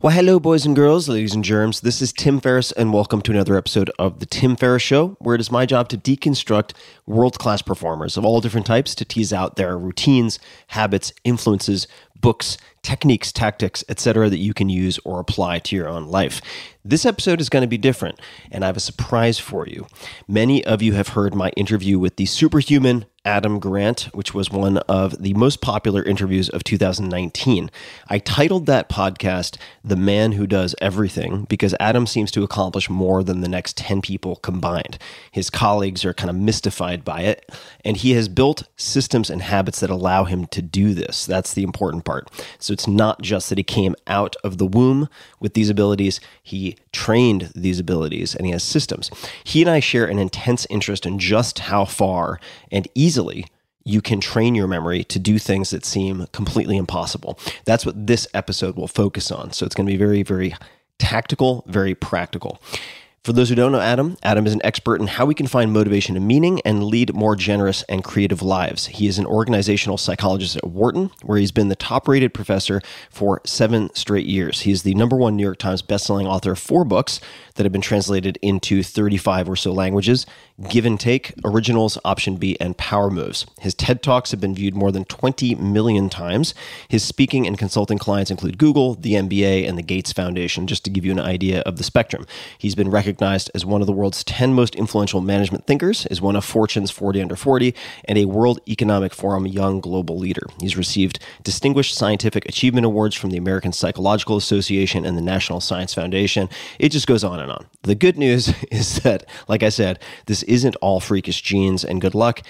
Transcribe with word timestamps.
Well, 0.00 0.14
hello, 0.14 0.38
boys 0.38 0.64
and 0.64 0.76
girls, 0.76 1.08
ladies 1.08 1.34
and 1.34 1.42
germs. 1.42 1.80
This 1.80 2.00
is 2.00 2.12
Tim 2.12 2.38
Ferriss, 2.38 2.70
and 2.70 2.92
welcome 2.92 3.20
to 3.22 3.32
another 3.32 3.56
episode 3.56 3.90
of 3.98 4.20
The 4.20 4.26
Tim 4.26 4.54
Ferriss 4.54 4.84
Show, 4.84 5.16
where 5.18 5.34
it 5.34 5.40
is 5.40 5.50
my 5.50 5.66
job 5.66 5.88
to 5.88 5.98
deconstruct 5.98 6.70
world 7.04 7.40
class 7.40 7.62
performers 7.62 8.16
of 8.16 8.24
all 8.24 8.40
different 8.40 8.64
types 8.64 8.94
to 8.94 9.04
tease 9.04 9.32
out 9.32 9.56
their 9.56 9.76
routines, 9.76 10.38
habits, 10.68 11.12
influences, 11.24 11.88
books, 12.20 12.58
techniques, 12.82 13.32
tactics, 13.32 13.82
etc., 13.88 14.30
that 14.30 14.38
you 14.38 14.54
can 14.54 14.68
use 14.68 15.00
or 15.04 15.18
apply 15.18 15.58
to 15.58 15.74
your 15.74 15.88
own 15.88 16.06
life. 16.06 16.40
This 16.84 17.04
episode 17.04 17.40
is 17.40 17.48
going 17.48 17.62
to 17.62 17.66
be 17.66 17.76
different, 17.76 18.20
and 18.52 18.62
I 18.62 18.68
have 18.68 18.76
a 18.76 18.80
surprise 18.80 19.40
for 19.40 19.66
you. 19.66 19.88
Many 20.28 20.64
of 20.64 20.80
you 20.80 20.92
have 20.92 21.08
heard 21.08 21.34
my 21.34 21.48
interview 21.56 21.98
with 21.98 22.14
the 22.14 22.26
superhuman 22.26 23.04
Adam 23.28 23.58
Grant, 23.58 24.08
which 24.14 24.32
was 24.32 24.50
one 24.50 24.78
of 24.88 25.22
the 25.22 25.34
most 25.34 25.60
popular 25.60 26.02
interviews 26.02 26.48
of 26.48 26.64
2019. 26.64 27.70
I 28.08 28.18
titled 28.20 28.64
that 28.64 28.88
podcast 28.88 29.58
The 29.84 29.96
Man 29.96 30.32
Who 30.32 30.46
Does 30.46 30.74
Everything 30.80 31.44
because 31.44 31.74
Adam 31.78 32.06
seems 32.06 32.30
to 32.30 32.42
accomplish 32.42 32.88
more 32.88 33.22
than 33.22 33.42
the 33.42 33.48
next 33.48 33.76
10 33.76 34.00
people 34.00 34.36
combined. 34.36 34.96
His 35.30 35.50
colleagues 35.50 36.06
are 36.06 36.14
kind 36.14 36.30
of 36.30 36.36
mystified 36.36 37.04
by 37.04 37.20
it, 37.20 37.52
and 37.84 37.98
he 37.98 38.12
has 38.12 38.30
built 38.30 38.62
systems 38.76 39.28
and 39.28 39.42
habits 39.42 39.80
that 39.80 39.90
allow 39.90 40.24
him 40.24 40.46
to 40.46 40.62
do 40.62 40.94
this. 40.94 41.26
That's 41.26 41.52
the 41.52 41.64
important 41.64 42.06
part. 42.06 42.30
So 42.58 42.72
it's 42.72 42.88
not 42.88 43.20
just 43.20 43.50
that 43.50 43.58
he 43.58 43.64
came 43.64 43.94
out 44.06 44.36
of 44.42 44.56
the 44.56 44.66
womb 44.66 45.06
with 45.38 45.52
these 45.52 45.68
abilities, 45.68 46.18
he 46.42 46.78
trained 46.92 47.52
these 47.54 47.78
abilities 47.78 48.34
and 48.34 48.46
he 48.46 48.52
has 48.52 48.62
systems. 48.62 49.10
He 49.44 49.60
and 49.60 49.68
I 49.68 49.80
share 49.80 50.06
an 50.06 50.18
intense 50.18 50.66
interest 50.70 51.04
in 51.04 51.18
just 51.18 51.58
how 51.58 51.84
far 51.84 52.40
and 52.72 52.88
easily 52.94 53.17
you 53.84 54.02
can 54.02 54.20
train 54.20 54.54
your 54.54 54.66
memory 54.66 55.02
to 55.04 55.18
do 55.18 55.38
things 55.38 55.70
that 55.70 55.84
seem 55.84 56.26
completely 56.32 56.76
impossible. 56.76 57.38
That's 57.64 57.86
what 57.86 58.06
this 58.06 58.26
episode 58.34 58.76
will 58.76 58.88
focus 58.88 59.30
on. 59.30 59.52
So 59.52 59.64
it's 59.64 59.74
going 59.74 59.86
to 59.86 59.92
be 59.92 59.96
very, 59.96 60.22
very 60.22 60.54
tactical, 60.98 61.64
very 61.66 61.94
practical. 61.94 62.60
For 63.28 63.34
those 63.34 63.50
who 63.50 63.56
don't 63.56 63.72
know 63.72 63.80
Adam, 63.80 64.16
Adam 64.22 64.46
is 64.46 64.54
an 64.54 64.62
expert 64.64 65.02
in 65.02 65.06
how 65.06 65.26
we 65.26 65.34
can 65.34 65.46
find 65.46 65.70
motivation 65.70 66.16
and 66.16 66.26
meaning 66.26 66.62
and 66.64 66.82
lead 66.82 67.12
more 67.12 67.36
generous 67.36 67.82
and 67.82 68.02
creative 68.02 68.40
lives. 68.40 68.86
He 68.86 69.06
is 69.06 69.18
an 69.18 69.26
organizational 69.26 69.98
psychologist 69.98 70.56
at 70.56 70.66
Wharton, 70.66 71.10
where 71.22 71.38
he's 71.38 71.52
been 71.52 71.68
the 71.68 71.76
top 71.76 72.08
rated 72.08 72.32
professor 72.32 72.80
for 73.10 73.42
seven 73.44 73.94
straight 73.94 74.24
years. 74.24 74.62
He 74.62 74.72
is 74.72 74.82
the 74.82 74.94
number 74.94 75.14
one 75.14 75.36
New 75.36 75.42
York 75.42 75.58
Times 75.58 75.82
bestselling 75.82 76.24
author 76.24 76.52
of 76.52 76.58
four 76.58 76.86
books 76.86 77.20
that 77.56 77.64
have 77.64 77.72
been 77.72 77.82
translated 77.82 78.38
into 78.40 78.82
35 78.82 79.50
or 79.50 79.56
so 79.56 79.72
languages 79.72 80.24
Give 80.70 80.86
and 80.86 80.98
Take, 80.98 81.34
Originals, 81.44 81.98
Option 82.04 82.36
B, 82.36 82.56
and 82.60 82.76
Power 82.78 83.10
Moves. 83.10 83.46
His 83.60 83.74
TED 83.74 84.02
Talks 84.02 84.32
have 84.32 84.40
been 84.40 84.54
viewed 84.54 84.74
more 84.74 84.90
than 84.90 85.04
20 85.04 85.54
million 85.56 86.08
times. 86.08 86.54
His 86.88 87.04
speaking 87.04 87.46
and 87.46 87.56
consulting 87.56 87.98
clients 87.98 88.30
include 88.30 88.58
Google, 88.58 88.94
the 88.94 89.12
NBA, 89.12 89.68
and 89.68 89.78
the 89.78 89.82
Gates 89.82 90.12
Foundation, 90.12 90.66
just 90.66 90.82
to 90.84 90.90
give 90.90 91.04
you 91.04 91.12
an 91.12 91.20
idea 91.20 91.60
of 91.60 91.76
the 91.76 91.84
spectrum. 91.84 92.26
He's 92.56 92.74
been 92.74 92.90
recognized 92.90 93.17
as 93.20 93.64
one 93.64 93.80
of 93.80 93.86
the 93.86 93.92
world's 93.92 94.24
10 94.24 94.54
most 94.54 94.74
influential 94.74 95.20
management 95.20 95.66
thinkers, 95.66 96.06
is 96.06 96.20
one 96.20 96.36
of 96.36 96.44
Fortune's 96.44 96.90
40 96.90 97.22
under 97.22 97.36
40, 97.36 97.74
and 98.04 98.18
a 98.18 98.24
World 98.24 98.60
Economic 98.68 99.12
Forum 99.12 99.46
Young 99.46 99.80
Global 99.80 100.16
Leader. 100.16 100.46
He's 100.60 100.76
received 100.76 101.18
distinguished 101.42 101.94
scientific 101.94 102.46
achievement 102.46 102.86
awards 102.86 103.14
from 103.14 103.30
the 103.30 103.36
American 103.36 103.72
Psychological 103.72 104.36
Association 104.36 105.04
and 105.04 105.16
the 105.16 105.22
National 105.22 105.60
Science 105.60 105.94
Foundation. 105.94 106.48
It 106.78 106.90
just 106.90 107.06
goes 107.06 107.24
on 107.24 107.40
and 107.40 107.50
on. 107.50 107.66
The 107.82 107.94
good 107.94 108.18
news 108.18 108.52
is 108.70 109.00
that, 109.00 109.24
like 109.48 109.62
I 109.62 109.68
said, 109.68 109.98
this 110.26 110.42
isn't 110.44 110.76
all 110.76 111.00
freakish 111.00 111.42
genes 111.42 111.84
and 111.84 112.00
good 112.00 112.14
luck. 112.14 112.42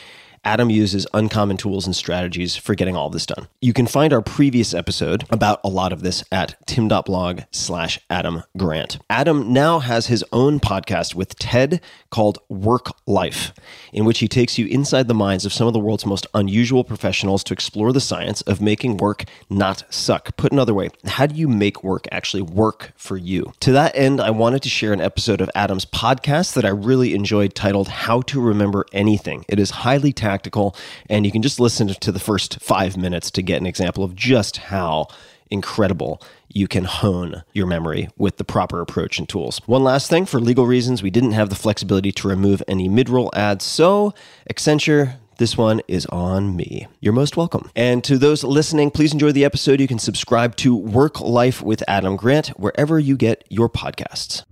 Adam 0.48 0.70
uses 0.70 1.06
uncommon 1.12 1.58
tools 1.58 1.84
and 1.84 1.94
strategies 1.94 2.56
for 2.56 2.74
getting 2.74 2.96
all 2.96 3.10
this 3.10 3.26
done. 3.26 3.48
You 3.60 3.74
can 3.74 3.86
find 3.86 4.14
our 4.14 4.22
previous 4.22 4.72
episode 4.72 5.24
about 5.28 5.60
a 5.62 5.68
lot 5.68 5.92
of 5.92 6.00
this 6.00 6.24
at 6.32 6.56
tim.blog 6.66 7.42
slash 7.50 8.00
Adam 8.08 8.44
Grant. 8.56 8.98
Adam 9.10 9.52
now 9.52 9.78
has 9.78 10.06
his 10.06 10.24
own 10.32 10.58
podcast 10.58 11.14
with 11.14 11.38
TED 11.38 11.82
called 12.08 12.38
Work 12.48 12.92
Life, 13.06 13.52
in 13.92 14.06
which 14.06 14.20
he 14.20 14.26
takes 14.26 14.56
you 14.56 14.66
inside 14.68 15.06
the 15.06 15.12
minds 15.12 15.44
of 15.44 15.52
some 15.52 15.66
of 15.66 15.74
the 15.74 15.78
world's 15.78 16.06
most 16.06 16.26
unusual 16.32 16.82
professionals 16.82 17.44
to 17.44 17.52
explore 17.52 17.92
the 17.92 18.00
science 18.00 18.40
of 18.40 18.62
making 18.62 18.96
work 18.96 19.24
not 19.50 19.82
suck. 19.90 20.34
Put 20.38 20.52
another 20.52 20.72
way, 20.72 20.88
how 21.04 21.26
do 21.26 21.34
you 21.34 21.46
make 21.46 21.84
work 21.84 22.06
actually 22.10 22.42
work 22.42 22.94
for 22.96 23.18
you? 23.18 23.52
To 23.60 23.72
that 23.72 23.94
end, 23.94 24.18
I 24.18 24.30
wanted 24.30 24.62
to 24.62 24.70
share 24.70 24.94
an 24.94 25.02
episode 25.02 25.42
of 25.42 25.50
Adam's 25.54 25.84
podcast 25.84 26.54
that 26.54 26.64
I 26.64 26.70
really 26.70 27.14
enjoyed 27.14 27.54
titled 27.54 27.88
How 27.88 28.22
to 28.22 28.40
Remember 28.40 28.86
Anything. 28.94 29.44
It 29.46 29.60
is 29.60 29.70
highly 29.84 30.14
tactical, 30.38 30.76
and 31.10 31.26
you 31.26 31.32
can 31.32 31.42
just 31.42 31.58
listen 31.58 31.88
to 31.88 32.12
the 32.12 32.20
first 32.20 32.60
five 32.60 32.96
minutes 32.96 33.28
to 33.32 33.42
get 33.42 33.60
an 33.60 33.66
example 33.66 34.04
of 34.04 34.14
just 34.14 34.58
how 34.58 35.08
incredible 35.50 36.22
you 36.52 36.68
can 36.68 36.84
hone 36.84 37.42
your 37.54 37.66
memory 37.66 38.08
with 38.16 38.36
the 38.36 38.44
proper 38.44 38.80
approach 38.80 39.18
and 39.18 39.28
tools. 39.28 39.60
One 39.66 39.82
last 39.82 40.08
thing 40.08 40.26
for 40.26 40.38
legal 40.38 40.64
reasons, 40.66 41.02
we 41.02 41.10
didn't 41.10 41.32
have 41.32 41.48
the 41.48 41.56
flexibility 41.56 42.12
to 42.12 42.28
remove 42.28 42.62
any 42.68 42.88
mid 42.88 43.08
roll 43.08 43.30
ads. 43.34 43.64
So, 43.64 44.14
Accenture, 44.48 45.16
this 45.38 45.56
one 45.56 45.80
is 45.88 46.06
on 46.06 46.54
me. 46.54 46.86
You're 47.00 47.12
most 47.12 47.36
welcome. 47.36 47.70
And 47.74 48.04
to 48.04 48.16
those 48.16 48.44
listening, 48.44 48.92
please 48.92 49.12
enjoy 49.12 49.32
the 49.32 49.44
episode. 49.44 49.80
You 49.80 49.88
can 49.88 49.98
subscribe 49.98 50.54
to 50.56 50.76
Work 50.76 51.20
Life 51.20 51.62
with 51.62 51.82
Adam 51.88 52.16
Grant 52.16 52.48
wherever 52.50 52.98
you 52.98 53.16
get 53.16 53.44
your 53.48 53.68
podcasts. 53.68 54.44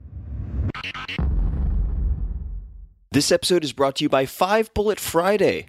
This 3.12 3.32
episode 3.32 3.64
is 3.64 3.72
brought 3.72 3.96
to 3.96 4.04
you 4.04 4.08
by 4.08 4.26
Five 4.26 4.74
Bullet 4.74 5.00
Friday 5.00 5.68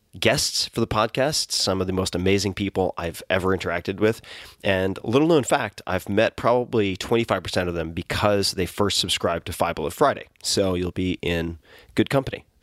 guests 0.19 0.67
for 0.67 0.79
the 0.79 0.87
podcast, 0.87 1.51
some 1.51 1.81
of 1.81 1.87
the 1.87 1.93
most 1.93 2.15
amazing 2.15 2.53
people 2.53 2.93
I've 2.97 3.23
ever 3.29 3.55
interacted 3.55 3.99
with. 3.99 4.21
And 4.63 4.99
little 5.03 5.27
known 5.27 5.43
fact, 5.43 5.81
I've 5.87 6.09
met 6.09 6.35
probably 6.35 6.97
25% 6.97 7.67
of 7.67 7.73
them 7.73 7.91
because 7.91 8.53
they 8.53 8.65
first 8.65 8.97
subscribed 8.97 9.45
to 9.47 9.53
Five 9.53 9.75
Bullet 9.75 9.93
Friday. 9.93 10.27
So 10.43 10.73
you'll 10.73 10.91
be 10.91 11.17
in 11.21 11.59
good 11.95 12.09
company. 12.09 12.45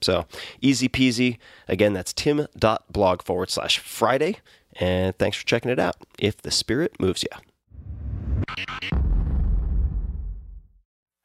So 0.00 0.26
easy 0.60 0.88
peasy. 0.88 1.38
Again, 1.66 1.92
that's 1.92 2.12
tim.blog 2.12 3.22
forward 3.22 3.50
slash 3.50 3.78
Friday. 3.78 4.38
And 4.74 5.16
thanks 5.18 5.36
for 5.36 5.46
checking 5.46 5.70
it 5.70 5.78
out 5.78 5.96
if 6.18 6.40
the 6.40 6.50
spirit 6.50 6.98
moves 7.00 7.22
you. 7.22 7.28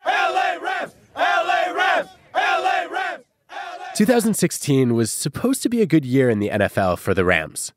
LA 0.06 0.58
Rams! 0.62 0.96
LA 1.16 1.72
Rams! 1.72 2.10
LA 2.34 2.86
Rams! 2.90 3.24
2016 3.96 4.96
was 4.96 5.12
supposed 5.12 5.62
to 5.64 5.70
be 5.70 5.82
a 5.82 5.86
good 5.86 6.06
year 6.06 6.30
in 6.30 6.40
the 6.40 6.50
NFL 6.50 6.98
for 6.98 7.14
the 7.14 7.24
Rams. 7.24 7.74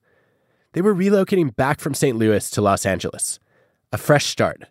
They 0.72 0.80
were 0.80 0.94
relocating 0.94 1.54
back 1.54 1.80
from 1.80 1.94
St. 1.94 2.16
Louis 2.16 2.50
to 2.50 2.60
Los 2.60 2.86
Angeles. 2.86 3.38
A 3.92 3.98
fresh 3.98 4.26
start, 4.26 4.64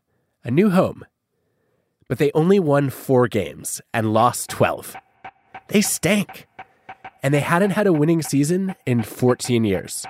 a 0.44 0.52
new 0.52 0.70
home. 0.70 1.06
But 2.08 2.18
they 2.18 2.32
only 2.34 2.60
won 2.60 2.90
four 2.90 3.28
games 3.28 3.82
and 3.94 4.14
lost 4.14 4.50
12. 4.50 4.96
They 5.68 5.82
stank. 5.82 6.48
And 7.24 7.34
they 7.34 7.40
hadn't 7.40 7.72
had 7.72 7.88
a 7.88 7.94
winning 7.94 8.22
season 8.22 8.76
in 8.86 9.02
14 9.02 9.64
years. 9.64 10.06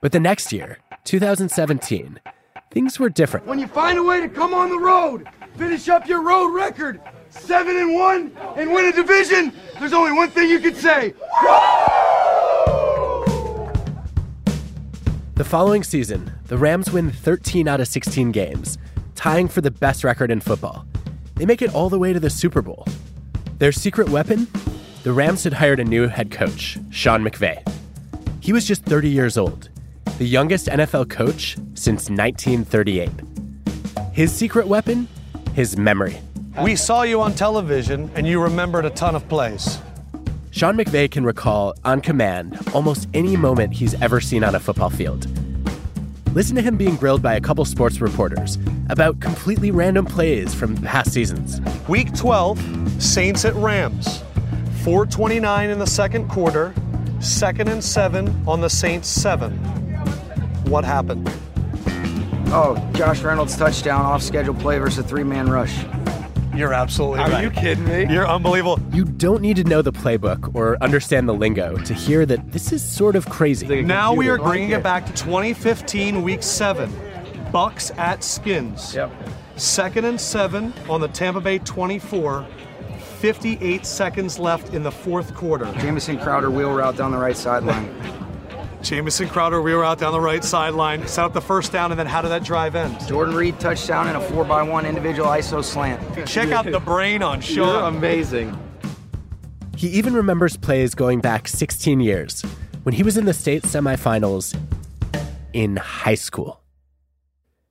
But 0.00 0.10
the 0.10 0.18
next 0.18 0.52
year, 0.52 0.78
2017, 1.04 2.18
things 2.72 2.98
were 2.98 3.08
different. 3.08 3.46
When 3.46 3.60
you 3.60 3.68
find 3.68 3.98
a 3.98 4.02
way 4.02 4.20
to 4.20 4.28
come 4.28 4.52
on 4.52 4.70
the 4.70 4.78
road, 4.78 5.28
finish 5.56 5.88
up 5.88 6.08
your 6.08 6.22
road 6.22 6.48
record, 6.48 7.00
seven 7.30 7.76
and 7.76 7.94
one, 7.94 8.36
and 8.56 8.72
win 8.72 8.86
a 8.86 8.92
division, 8.92 9.52
there's 9.78 9.92
only 9.92 10.12
one 10.12 10.28
thing 10.30 10.48
you 10.48 10.58
can 10.58 10.74
say. 10.74 11.14
The 15.34 15.44
following 15.44 15.84
season, 15.84 16.32
the 16.48 16.58
Rams 16.58 16.90
win 16.90 17.12
13 17.12 17.68
out 17.68 17.80
of 17.80 17.86
16 17.86 18.32
games, 18.32 18.76
tying 19.14 19.46
for 19.46 19.60
the 19.60 19.70
best 19.70 20.02
record 20.02 20.32
in 20.32 20.40
football. 20.40 20.84
They 21.36 21.46
make 21.46 21.62
it 21.62 21.72
all 21.72 21.88
the 21.88 21.98
way 21.98 22.12
to 22.12 22.20
the 22.20 22.30
Super 22.30 22.60
Bowl. 22.60 22.86
Their 23.62 23.70
secret 23.70 24.08
weapon? 24.08 24.48
The 25.04 25.12
Rams 25.12 25.44
had 25.44 25.52
hired 25.52 25.78
a 25.78 25.84
new 25.84 26.08
head 26.08 26.32
coach, 26.32 26.80
Sean 26.90 27.22
McVay. 27.22 27.62
He 28.40 28.52
was 28.52 28.66
just 28.66 28.84
30 28.84 29.08
years 29.08 29.38
old, 29.38 29.68
the 30.18 30.24
youngest 30.24 30.66
NFL 30.66 31.08
coach 31.10 31.56
since 31.74 32.10
1938. 32.10 33.08
His 34.12 34.32
secret 34.32 34.66
weapon? 34.66 35.06
His 35.54 35.76
memory. 35.76 36.20
We 36.60 36.74
saw 36.74 37.02
you 37.02 37.20
on 37.20 37.34
television 37.34 38.10
and 38.16 38.26
you 38.26 38.42
remembered 38.42 38.84
a 38.84 38.90
ton 38.90 39.14
of 39.14 39.28
plays. 39.28 39.78
Sean 40.50 40.76
McVay 40.76 41.08
can 41.08 41.24
recall, 41.24 41.72
on 41.84 42.00
command, 42.00 42.58
almost 42.74 43.08
any 43.14 43.36
moment 43.36 43.74
he's 43.74 43.94
ever 44.02 44.20
seen 44.20 44.42
on 44.42 44.56
a 44.56 44.58
football 44.58 44.90
field. 44.90 45.24
Listen 46.34 46.56
to 46.56 46.62
him 46.62 46.78
being 46.78 46.96
grilled 46.96 47.20
by 47.20 47.34
a 47.34 47.40
couple 47.42 47.62
sports 47.66 48.00
reporters 48.00 48.56
about 48.88 49.20
completely 49.20 49.70
random 49.70 50.06
plays 50.06 50.54
from 50.54 50.74
past 50.78 51.12
seasons. 51.12 51.60
Week 51.88 52.10
12, 52.14 53.02
Saints 53.02 53.44
at 53.44 53.54
Rams. 53.54 54.22
429 54.82 55.68
in 55.68 55.78
the 55.78 55.86
second 55.86 56.30
quarter, 56.30 56.72
second 57.20 57.68
and 57.68 57.84
seven 57.84 58.34
on 58.48 58.62
the 58.62 58.70
Saints 58.70 59.08
seven. 59.08 59.52
What 60.70 60.86
happened? 60.86 61.30
Oh, 62.46 62.82
Josh 62.94 63.20
Reynolds 63.20 63.54
touchdown 63.54 64.00
off 64.00 64.22
schedule 64.22 64.54
play 64.54 64.78
versus 64.78 65.04
a 65.04 65.08
three 65.08 65.24
man 65.24 65.50
rush. 65.50 65.84
You're 66.54 66.74
absolutely 66.74 67.20
Are 67.20 67.30
right. 67.30 67.44
you 67.44 67.50
kidding 67.50 67.84
me? 67.84 68.12
You're 68.12 68.28
unbelievable. 68.28 68.78
You 68.92 69.04
don't 69.04 69.40
need 69.40 69.56
to 69.56 69.64
know 69.64 69.80
the 69.82 69.92
playbook 69.92 70.54
or 70.54 70.76
understand 70.82 71.28
the 71.28 71.32
lingo 71.34 71.76
to 71.78 71.94
hear 71.94 72.26
that 72.26 72.52
this 72.52 72.72
is 72.72 72.82
sort 72.82 73.16
of 73.16 73.28
crazy. 73.28 73.82
Now 73.82 74.12
we 74.12 74.28
are 74.28 74.36
bringing 74.38 74.70
it 74.70 74.78
it. 74.78 74.82
back 74.82 75.06
to 75.06 75.12
2015, 75.12 76.22
week 76.22 76.42
seven. 76.42 76.92
Bucks 77.50 77.90
at 77.98 78.22
Skins. 78.24 78.94
Yep. 78.94 79.10
Second 79.56 80.04
and 80.06 80.20
seven 80.20 80.72
on 80.88 81.00
the 81.00 81.08
Tampa 81.08 81.40
Bay 81.40 81.58
24. 81.58 82.46
58 83.18 83.86
seconds 83.86 84.38
left 84.38 84.74
in 84.74 84.82
the 84.82 84.90
fourth 84.90 85.34
quarter. 85.34 85.64
Jamison 85.78 86.18
Crowder 86.18 86.50
wheel 86.50 86.72
route 86.72 86.96
down 86.96 87.12
the 87.12 87.18
right 87.18 87.36
sideline. 87.36 87.94
Jamison 88.82 89.28
Crowder, 89.28 89.62
wheel 89.62 89.78
route 89.78 89.98
down 89.98 90.12
the 90.12 90.20
right 90.20 90.42
sideline, 90.42 91.06
set 91.06 91.24
up 91.24 91.32
the 91.32 91.40
first 91.40 91.72
down, 91.72 91.92
and 91.92 91.98
then 91.98 92.06
how 92.06 92.20
did 92.20 92.28
that 92.28 92.44
drive 92.44 92.74
end? 92.74 92.98
Jordan 93.06 93.34
Reed 93.34 93.58
touchdown 93.60 94.08
and 94.08 94.16
a 94.16 94.20
four 94.20 94.44
by 94.44 94.62
one 94.62 94.84
individual 94.84 95.28
ISO 95.28 95.62
slant. 95.62 96.26
Check 96.26 96.50
out 96.50 96.64
the 96.64 96.80
brain 96.80 97.22
on 97.22 97.40
You're 97.42 97.82
amazing. 97.82 98.58
He 99.76 99.88
even 99.88 100.14
remembers 100.14 100.56
plays 100.56 100.94
going 100.94 101.20
back 101.20 101.48
16 101.48 102.00
years 102.00 102.42
when 102.82 102.94
he 102.94 103.02
was 103.02 103.16
in 103.16 103.24
the 103.24 103.34
state 103.34 103.62
semifinals 103.62 104.56
in 105.52 105.76
high 105.76 106.14
school. 106.14 106.60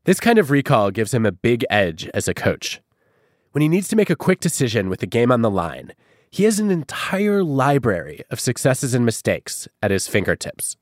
This 0.06 0.20
kind 0.20 0.40
of 0.40 0.50
recall 0.50 0.92
gives 0.92 1.14
him 1.14 1.26
a 1.26 1.32
big 1.32 1.66
edge 1.70 2.10
as 2.14 2.28
a 2.28 2.34
coach. 2.34 2.82
When 3.52 3.62
he 3.62 3.68
needs 3.68 3.88
to 3.90 3.96
make 3.96 4.10
a 4.10 4.16
quick 4.16 4.40
decision 4.40 4.90
with 4.90 5.00
the 5.00 5.06
game 5.06 5.32
on 5.32 5.42
the 5.42 5.50
line, 5.52 5.94
he 6.30 6.46
has 6.46 6.60
an 6.60 6.72
entire 6.72 7.44
library 7.44 8.22
of 8.32 8.40
successes 8.40 8.94
and 8.94 9.06
mistakes 9.06 9.68
at 9.82 9.92
his 9.92 10.08
fingertips. 10.08 10.78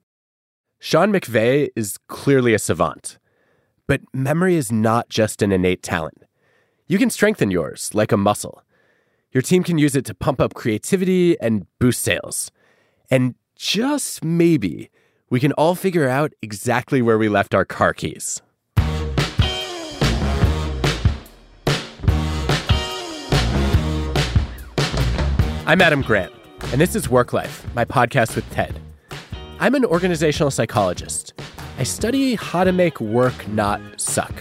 Sean 0.81 1.11
McVay 1.11 1.67
is 1.75 1.97
clearly 2.07 2.53
a 2.53 2.59
savant, 2.59 3.17
but 3.85 3.99
memory 4.13 4.55
is 4.55 4.71
not 4.71 5.09
just 5.09 5.41
an 5.41 5.51
innate 5.51 5.83
talent. 5.83 6.23
You 6.87 6.97
can 6.97 7.09
strengthen 7.09 7.51
yours 7.51 7.93
like 7.93 8.13
a 8.13 8.17
muscle. 8.17 8.63
Your 9.33 9.41
team 9.41 9.61
can 9.61 9.77
use 9.77 9.93
it 9.97 10.05
to 10.05 10.13
pump 10.13 10.39
up 10.39 10.53
creativity 10.53 11.37
and 11.41 11.67
boost 11.79 12.01
sales. 12.01 12.49
And 13.11 13.35
just 13.57 14.23
maybe, 14.23 14.89
we 15.29 15.41
can 15.41 15.51
all 15.53 15.75
figure 15.75 16.07
out 16.07 16.31
exactly 16.41 17.01
where 17.01 17.17
we 17.17 17.27
left 17.27 17.53
our 17.53 17.65
car 17.65 17.93
keys. 17.93 18.41
I'm 25.67 25.81
Adam 25.81 26.01
Grant, 26.03 26.31
and 26.71 26.79
this 26.79 26.95
is 26.95 27.09
Work 27.09 27.33
Life, 27.33 27.67
my 27.75 27.83
podcast 27.83 28.37
with 28.37 28.49
Ted. 28.49 28.79
I'm 29.61 29.75
an 29.75 29.83
organizational 29.83 30.51
psychologist. 30.51 31.33
I 31.77 31.83
study 31.83 32.35
how 32.35 32.63
to 32.63 32.71
make 32.71 33.01
work 33.01 33.45
not 33.49 33.81
suck. 33.99 34.31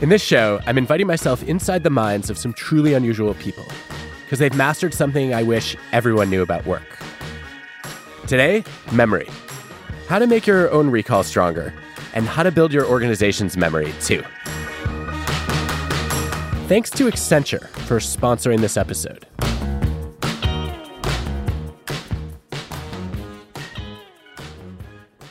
In 0.00 0.08
this 0.08 0.22
show, 0.22 0.60
I'm 0.64 0.78
inviting 0.78 1.06
myself 1.06 1.42
inside 1.42 1.82
the 1.82 1.90
minds 1.90 2.30
of 2.30 2.38
some 2.38 2.54
truly 2.54 2.94
unusual 2.94 3.34
people 3.34 3.66
because 4.24 4.38
they've 4.38 4.56
mastered 4.56 4.94
something 4.94 5.34
I 5.34 5.42
wish 5.42 5.76
everyone 5.92 6.30
knew 6.30 6.40
about 6.40 6.64
work. 6.64 6.98
Today, 8.26 8.64
memory. 8.92 9.28
How 10.08 10.18
to 10.18 10.26
make 10.26 10.46
your 10.46 10.70
own 10.70 10.88
recall 10.88 11.22
stronger, 11.22 11.74
and 12.14 12.24
how 12.24 12.42
to 12.42 12.50
build 12.50 12.72
your 12.72 12.86
organization's 12.86 13.58
memory 13.58 13.92
too. 14.00 14.22
Thanks 16.66 16.88
to 16.92 17.08
Accenture 17.08 17.68
for 17.68 17.98
sponsoring 17.98 18.60
this 18.60 18.78
episode. 18.78 19.26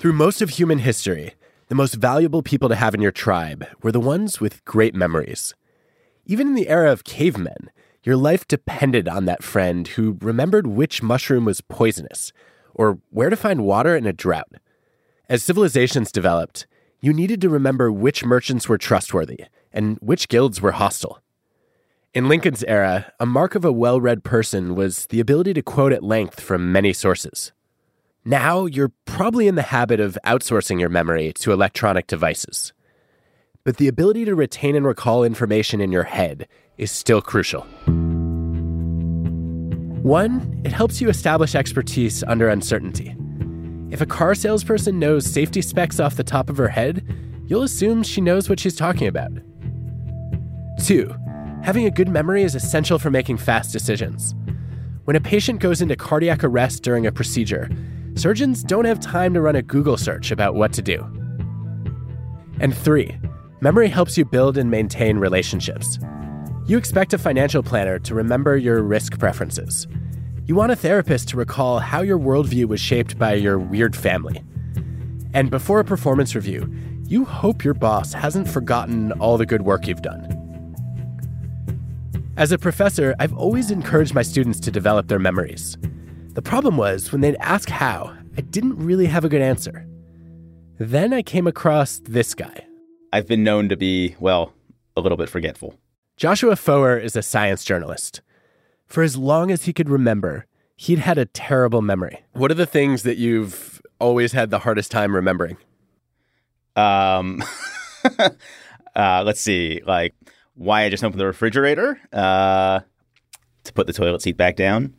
Through 0.03 0.11
most 0.11 0.41
of 0.41 0.49
human 0.49 0.79
history, 0.79 1.33
the 1.69 1.75
most 1.75 1.93
valuable 1.93 2.43
people 2.43 2.67
to 2.67 2.75
have 2.75 2.93
in 2.93 2.99
your 2.99 3.09
tribe 3.13 3.65
were 3.81 3.91
the 3.93 4.01
ones 4.01 4.41
with 4.41 4.65
great 4.65 4.93
memories. 4.93 5.53
Even 6.25 6.47
in 6.47 6.55
the 6.55 6.67
era 6.67 6.91
of 6.91 7.05
cavemen, 7.05 7.71
your 8.03 8.17
life 8.17 8.45
depended 8.45 9.07
on 9.07 9.23
that 9.23 9.43
friend 9.43 9.87
who 9.87 10.17
remembered 10.19 10.67
which 10.67 11.01
mushroom 11.01 11.45
was 11.45 11.61
poisonous 11.61 12.33
or 12.73 12.99
where 13.11 13.29
to 13.29 13.37
find 13.37 13.63
water 13.63 13.95
in 13.95 14.05
a 14.05 14.11
drought. 14.11 14.49
As 15.29 15.41
civilizations 15.41 16.11
developed, 16.11 16.67
you 16.99 17.13
needed 17.13 17.39
to 17.39 17.47
remember 17.47 17.89
which 17.89 18.25
merchants 18.25 18.67
were 18.67 18.77
trustworthy 18.77 19.45
and 19.71 19.97
which 20.01 20.27
guilds 20.27 20.59
were 20.61 20.73
hostile. 20.73 21.21
In 22.13 22.27
Lincoln's 22.27 22.65
era, 22.65 23.13
a 23.21 23.25
mark 23.25 23.55
of 23.55 23.63
a 23.63 23.71
well 23.71 24.01
read 24.01 24.25
person 24.25 24.75
was 24.75 25.05
the 25.05 25.21
ability 25.21 25.53
to 25.53 25.61
quote 25.61 25.93
at 25.93 26.03
length 26.03 26.41
from 26.41 26.73
many 26.73 26.91
sources. 26.91 27.53
Now, 28.25 28.65
you're 28.65 28.93
probably 29.03 29.49
in 29.49 29.55
the 29.55 29.63
habit 29.63 29.99
of 29.99 30.17
outsourcing 30.25 30.79
your 30.79 30.87
memory 30.87 31.33
to 31.39 31.51
electronic 31.51 32.07
devices. 32.07 32.71
But 33.65 33.75
the 33.77 33.89
ability 33.89 34.23
to 34.25 34.33
retain 34.33 34.77
and 34.77 34.85
recall 34.85 35.25
information 35.25 35.81
in 35.81 35.91
your 35.91 36.03
head 36.03 36.47
is 36.77 36.89
still 36.89 37.21
crucial. 37.21 37.63
One, 40.03 40.61
it 40.63 40.71
helps 40.71 41.01
you 41.01 41.09
establish 41.09 41.53
expertise 41.53 42.23
under 42.23 42.47
uncertainty. 42.47 43.13
If 43.91 43.99
a 43.99 44.05
car 44.05 44.35
salesperson 44.35 44.99
knows 44.99 45.25
safety 45.25 45.61
specs 45.61 45.99
off 45.99 46.15
the 46.15 46.23
top 46.23 46.49
of 46.49 46.55
her 46.55 46.69
head, 46.69 47.05
you'll 47.45 47.63
assume 47.63 48.03
she 48.03 48.21
knows 48.21 48.47
what 48.47 48.59
she's 48.59 48.77
talking 48.77 49.07
about. 49.07 49.31
Two, 50.81 51.13
having 51.61 51.85
a 51.85 51.91
good 51.91 52.07
memory 52.07 52.43
is 52.43 52.55
essential 52.55 52.99
for 52.99 53.11
making 53.11 53.35
fast 53.35 53.73
decisions. 53.73 54.33
When 55.03 55.17
a 55.17 55.21
patient 55.21 55.59
goes 55.59 55.81
into 55.81 55.97
cardiac 55.97 56.41
arrest 56.41 56.83
during 56.83 57.05
a 57.05 57.11
procedure, 57.11 57.69
surgeons 58.15 58.63
don't 58.63 58.85
have 58.85 58.99
time 58.99 59.33
to 59.33 59.41
run 59.41 59.55
a 59.55 59.61
Google 59.61 59.97
search 59.97 60.31
about 60.31 60.55
what 60.55 60.73
to 60.73 60.81
do. 60.81 61.05
And 62.59 62.75
three, 62.75 63.17
memory 63.61 63.89
helps 63.89 64.17
you 64.17 64.25
build 64.25 64.57
and 64.57 64.69
maintain 64.69 65.17
relationships. 65.17 65.99
You 66.65 66.77
expect 66.77 67.13
a 67.13 67.17
financial 67.17 67.63
planner 67.63 67.99
to 67.99 68.15
remember 68.15 68.55
your 68.55 68.81
risk 68.81 69.19
preferences. 69.19 69.87
You 70.45 70.55
want 70.55 70.71
a 70.71 70.75
therapist 70.75 71.29
to 71.29 71.37
recall 71.37 71.79
how 71.79 72.01
your 72.01 72.19
worldview 72.19 72.65
was 72.65 72.79
shaped 72.79 73.17
by 73.17 73.33
your 73.33 73.57
weird 73.57 73.95
family. 73.95 74.43
And 75.33 75.49
before 75.49 75.79
a 75.79 75.85
performance 75.85 76.35
review, 76.35 76.71
you 77.07 77.25
hope 77.25 77.63
your 77.63 77.73
boss 77.73 78.13
hasn't 78.13 78.47
forgotten 78.47 79.11
all 79.13 79.37
the 79.37 79.45
good 79.45 79.63
work 79.63 79.87
you've 79.87 80.01
done. 80.01 80.39
As 82.37 82.51
a 82.51 82.57
professor, 82.57 83.13
I've 83.19 83.33
always 83.33 83.71
encouraged 83.71 84.15
my 84.15 84.21
students 84.21 84.59
to 84.61 84.71
develop 84.71 85.07
their 85.07 85.19
memories. 85.19 85.77
The 86.33 86.41
problem 86.41 86.77
was, 86.77 87.11
when 87.11 87.21
they'd 87.21 87.35
ask 87.39 87.69
how, 87.69 88.11
I 88.35 88.41
didn't 88.41 88.77
really 88.77 89.05
have 89.05 89.23
a 89.23 89.29
good 89.29 89.43
answer. 89.43 89.85
Then 90.79 91.13
I 91.13 91.21
came 91.21 91.45
across 91.45 92.01
this 92.05 92.33
guy. 92.33 92.65
I've 93.11 93.27
been 93.27 93.43
known 93.43 93.69
to 93.69 93.77
be, 93.77 94.15
well, 94.19 94.51
a 94.97 95.01
little 95.01 95.17
bit 95.17 95.29
forgetful. 95.29 95.75
Joshua 96.17 96.55
Foer 96.55 96.97
is 96.97 97.15
a 97.15 97.21
science 97.21 97.63
journalist. 97.63 98.21
For 98.87 99.03
as 99.03 99.15
long 99.15 99.51
as 99.51 99.65
he 99.65 99.73
could 99.73 99.89
remember, 99.89 100.47
he'd 100.75 100.97
had 100.97 101.19
a 101.19 101.25
terrible 101.25 101.83
memory. 101.83 102.23
What 102.31 102.49
are 102.49 102.55
the 102.55 102.65
things 102.65 103.03
that 103.03 103.17
you've 103.17 103.79
always 103.99 104.31
had 104.31 104.49
the 104.49 104.59
hardest 104.59 104.89
time 104.89 105.15
remembering? 105.15 105.57
Um, 106.75 107.43
uh, 108.95 109.23
let's 109.23 109.41
see, 109.41 109.83
like 109.85 110.15
why 110.55 110.85
I 110.85 110.89
just 110.89 111.03
opened 111.03 111.21
the 111.21 111.27
refrigerator 111.27 111.99
uh, 112.11 112.79
to 113.65 113.73
put 113.73 113.85
the 113.85 113.93
toilet 113.93 114.23
seat 114.23 114.37
back 114.37 114.55
down. 114.55 114.95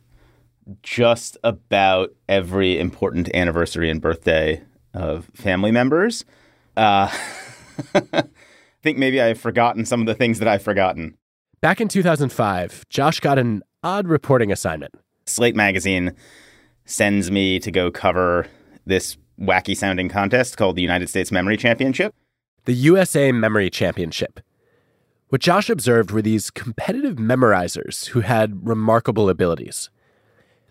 Just 0.81 1.37
about 1.43 2.09
every 2.27 2.79
important 2.79 3.29
anniversary 3.35 3.89
and 3.89 4.01
birthday 4.01 4.63
of 4.93 5.29
family 5.35 5.71
members. 5.71 6.25
Uh, 6.75 7.09
I 7.93 8.23
think 8.81 8.97
maybe 8.97 9.21
I've 9.21 9.39
forgotten 9.39 9.85
some 9.85 10.01
of 10.01 10.07
the 10.07 10.15
things 10.15 10.39
that 10.39 10.47
I've 10.47 10.63
forgotten. 10.63 11.15
Back 11.61 11.81
in 11.81 11.87
2005, 11.87 12.87
Josh 12.89 13.19
got 13.19 13.37
an 13.37 13.63
odd 13.83 14.07
reporting 14.07 14.51
assignment. 14.51 14.93
Slate 15.25 15.55
Magazine 15.55 16.15
sends 16.85 17.31
me 17.31 17.59
to 17.59 17.71
go 17.71 17.91
cover 17.91 18.47
this 18.85 19.17
wacky 19.39 19.75
sounding 19.75 20.09
contest 20.09 20.57
called 20.57 20.75
the 20.75 20.81
United 20.81 21.09
States 21.09 21.31
Memory 21.31 21.57
Championship. 21.57 22.13
The 22.65 22.73
USA 22.73 23.31
Memory 23.31 23.69
Championship. 23.69 24.39
What 25.29 25.41
Josh 25.41 25.69
observed 25.69 26.11
were 26.11 26.21
these 26.21 26.51
competitive 26.51 27.15
memorizers 27.15 28.07
who 28.07 28.21
had 28.21 28.67
remarkable 28.67 29.29
abilities. 29.29 29.89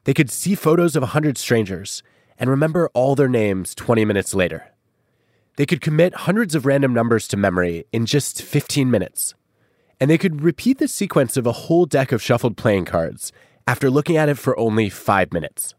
They 0.04 0.14
could 0.14 0.30
see 0.30 0.54
photos 0.54 0.96
of 0.96 1.02
a 1.02 1.06
100 1.06 1.38
strangers 1.38 2.02
and 2.38 2.50
remember 2.50 2.90
all 2.94 3.14
their 3.14 3.28
names 3.28 3.74
20 3.74 4.04
minutes 4.04 4.34
later. 4.34 4.70
They 5.56 5.66
could 5.66 5.80
commit 5.80 6.14
hundreds 6.14 6.54
of 6.54 6.66
random 6.66 6.92
numbers 6.92 7.28
to 7.28 7.36
memory 7.36 7.86
in 7.92 8.06
just 8.06 8.42
15 8.42 8.90
minutes. 8.90 9.34
And 10.00 10.10
they 10.10 10.18
could 10.18 10.42
repeat 10.42 10.78
the 10.78 10.88
sequence 10.88 11.36
of 11.36 11.46
a 11.46 11.52
whole 11.52 11.86
deck 11.86 12.12
of 12.12 12.20
shuffled 12.20 12.56
playing 12.56 12.86
cards 12.86 13.32
after 13.66 13.90
looking 13.90 14.16
at 14.16 14.28
it 14.28 14.36
for 14.36 14.58
only 14.58 14.88
five 14.88 15.32
minutes. 15.32 15.74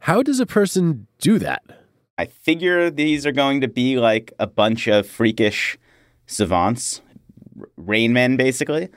How 0.00 0.22
does 0.22 0.40
a 0.40 0.46
person 0.46 1.06
do 1.20 1.38
that? 1.38 1.62
I 2.18 2.26
figure 2.26 2.90
these 2.90 3.26
are 3.26 3.32
going 3.32 3.60
to 3.60 3.68
be 3.68 3.98
like 3.98 4.32
a 4.38 4.46
bunch 4.46 4.88
of 4.88 5.06
freakish 5.06 5.76
savants, 6.26 7.02
rain 7.76 8.12
men 8.12 8.36
basically, 8.36 8.88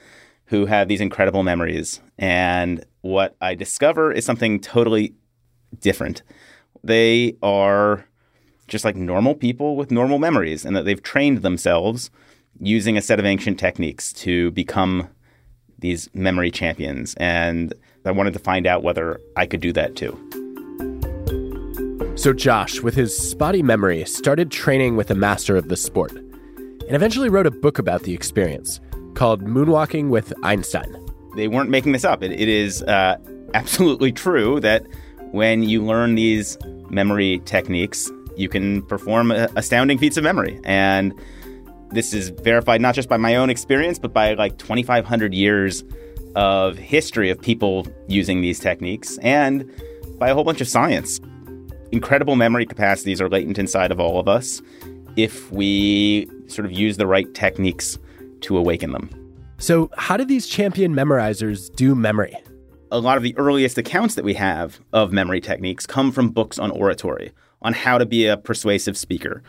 who 0.50 0.66
have 0.66 0.88
these 0.88 1.00
incredible 1.00 1.44
memories. 1.44 2.02
And 2.18 2.84
what 3.02 3.36
I 3.40 3.54
discover 3.54 4.12
is 4.12 4.26
something 4.26 4.60
totally 4.60 5.14
different. 5.80 6.24
They 6.84 7.36
are 7.44 8.06
just 8.68 8.84
like 8.84 8.96
normal 8.96 9.36
people 9.36 9.76
with 9.76 9.92
normal 9.92 10.20
memories, 10.20 10.66
and 10.66 10.76
that 10.76 10.86
they've 10.86 11.02
trained 11.02 11.44
themselves 11.44 12.10
using 12.60 12.98
a 12.98 13.02
set 13.02 13.20
of 13.20 13.26
ancient 13.26 13.60
techniques 13.60 14.12
to 14.14 14.52
become 14.52 15.08
these 15.78 16.10
memory 16.14 16.52
champions. 16.52 17.14
And 17.18 17.74
I 18.06 18.12
wanted 18.12 18.34
to 18.34 18.40
find 18.40 18.66
out 18.66 18.84
whether 18.84 19.20
I 19.36 19.46
could 19.46 19.62
do 19.62 19.72
that 19.74 19.96
too. 19.96 20.18
So, 22.16 22.34
Josh, 22.34 22.82
with 22.82 22.96
his 22.96 23.18
spotty 23.18 23.62
memory, 23.62 24.04
started 24.06 24.52
training 24.52 24.96
with 24.96 25.10
a 25.12 25.16
master 25.16 25.56
of 25.56 25.70
the 25.70 25.78
sport 25.78 26.12
and 26.12 26.96
eventually 26.96 27.30
wrote 27.30 27.48
a 27.48 27.52
book 27.52 27.78
about 27.78 28.04
the 28.04 28.14
experience 28.14 28.80
called 29.20 29.44
Moonwalking 29.44 30.08
with 30.08 30.32
Einstein. 30.44 30.96
They 31.36 31.50
weren't 31.50 31.70
making 31.70 31.92
this 31.92 32.06
up. 32.06 32.24
it, 32.24 32.32
it 32.32 32.48
is 32.48 32.82
uh, 32.84 33.18
absolutely 33.54 34.14
true 34.14 34.62
that 34.62 34.86
when 35.32 35.62
you 35.62 35.84
learn 35.84 36.16
these 36.16 36.58
memory 36.90 37.42
techniques, 37.44 38.10
you 38.38 38.48
can 38.48 38.82
perform 38.84 39.32
astounding 39.32 39.98
feats 39.98 40.16
of 40.16 40.24
memory. 40.24 40.58
And 40.64 41.14
this 41.90 42.14
is 42.14 42.30
verified 42.30 42.80
not 42.80 42.96
just 42.96 43.10
by 43.10 43.18
my 43.18 43.36
own 43.36 43.50
experience, 43.50 44.00
but 44.00 44.14
by 44.14 44.36
like 44.36 44.58
2,500 44.58 45.34
years 45.34 45.84
of 46.38 46.78
history 46.78 47.30
of 47.30 47.42
people 47.42 47.86
using 48.08 48.40
these 48.40 48.58
techniques 48.58 49.18
and 49.18 49.70
by 50.18 50.30
a 50.30 50.34
whole 50.34 50.46
bunch 50.46 50.62
of 50.62 50.68
science 50.68 51.20
incredible 51.92 52.36
memory 52.36 52.68
capacities 52.68 53.20
are 53.20 53.28
latent 53.28 53.58
inside 53.58 53.92
of 53.92 54.00
all 54.00 54.20
of 54.20 54.28
us 54.28 54.62
if 55.16 55.52
we 55.52 56.30
sort 56.46 56.68
of 56.68 56.72
use 56.72 56.98
the 56.98 57.08
right 57.08 57.34
techniques 57.34 57.98
to 58.42 58.58
awaken 58.58 58.92
them. 58.92 59.10
So, 59.58 59.90
how 59.98 60.16
do 60.16 60.24
these 60.24 60.48
champion 60.48 60.94
memorizers 60.94 61.74
do 61.76 61.94
memory? 61.94 62.36
A 62.92 63.00
lot 63.00 63.18
of 63.18 63.24
the 63.24 63.38
earliest 63.38 63.78
accounts 63.78 64.16
that 64.16 64.24
we 64.24 64.34
have 64.36 64.80
of 64.94 65.12
memory 65.12 65.42
techniques 65.42 65.86
come 65.86 66.12
from 66.12 66.30
books 66.30 66.58
on 66.58 66.72
oratory, 66.72 67.32
on 67.62 67.74
how 67.74 67.98
to 67.98 68.06
be 68.06 68.26
a 68.26 68.38
persuasive 68.38 68.98
speaker. 68.98 69.44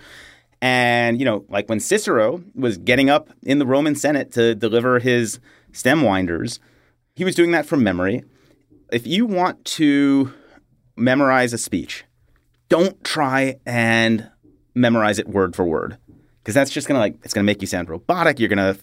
And, 0.60 1.18
you 1.18 1.24
know, 1.24 1.44
like 1.48 1.68
when 1.68 1.80
Cicero 1.80 2.42
was 2.54 2.76
getting 2.76 3.08
up 3.08 3.30
in 3.42 3.58
the 3.58 3.66
Roman 3.66 3.94
Senate 3.94 4.32
to 4.32 4.54
deliver 4.54 4.98
his 4.98 5.38
stem 5.72 6.02
winders, 6.02 6.60
he 7.14 7.24
was 7.24 7.34
doing 7.34 7.52
that 7.52 7.64
from 7.64 7.82
memory. 7.82 8.24
If 8.92 9.06
you 9.06 9.24
want 9.24 9.64
to 9.76 10.32
memorize 10.96 11.52
a 11.52 11.58
speech, 11.58 12.04
don't 12.68 13.02
try 13.04 13.56
and 13.64 14.28
memorize 14.74 15.18
it 15.18 15.28
word 15.28 15.54
for 15.54 15.64
word 15.64 15.98
because 16.42 16.54
that's 16.54 16.70
just 16.70 16.88
going 16.88 16.96
to 16.96 17.00
like 17.00 17.16
it's 17.22 17.34
going 17.34 17.44
to 17.44 17.46
make 17.46 17.60
you 17.60 17.66
sound 17.66 17.88
robotic. 17.88 18.38
You're 18.38 18.48
going 18.48 18.74
to 18.74 18.80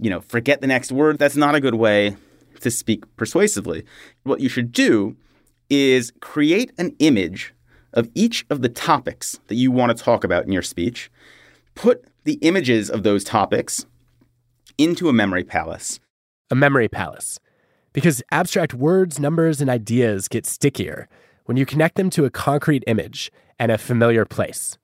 you 0.00 0.10
know 0.10 0.20
forget 0.20 0.60
the 0.60 0.66
next 0.66 0.92
word. 0.92 1.18
That's 1.18 1.36
not 1.36 1.54
a 1.54 1.60
good 1.60 1.74
way 1.74 2.16
to 2.60 2.70
speak 2.70 3.04
persuasively. 3.16 3.84
What 4.22 4.40
you 4.40 4.48
should 4.48 4.72
do 4.72 5.16
is 5.68 6.12
create 6.20 6.72
an 6.78 6.94
image 6.98 7.54
of 7.92 8.08
each 8.14 8.46
of 8.50 8.62
the 8.62 8.68
topics 8.68 9.38
that 9.48 9.54
you 9.54 9.70
want 9.70 9.96
to 9.96 10.02
talk 10.02 10.24
about 10.24 10.44
in 10.44 10.52
your 10.52 10.62
speech. 10.62 11.10
Put 11.74 12.04
the 12.24 12.34
images 12.34 12.90
of 12.90 13.02
those 13.02 13.24
topics 13.24 13.86
into 14.78 15.08
a 15.08 15.12
memory 15.12 15.44
palace. 15.44 16.00
A 16.50 16.54
memory 16.54 16.88
palace. 16.88 17.38
Because 17.92 18.22
abstract 18.30 18.74
words 18.74 19.18
numbers 19.18 19.60
and 19.60 19.68
ideas 19.68 20.28
get 20.28 20.46
stickier 20.46 21.08
when 21.44 21.56
you 21.56 21.66
connect 21.66 21.96
them 21.96 22.10
to 22.10 22.24
a 22.24 22.30
concrete 22.30 22.84
image 22.86 23.30
and 23.58 23.70
a 23.70 23.78
familiar 23.78 24.24
place. 24.24 24.78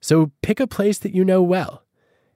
So 0.00 0.32
pick 0.42 0.60
a 0.60 0.66
place 0.66 0.98
that 0.98 1.14
you 1.14 1.24
know 1.24 1.42
well 1.42 1.82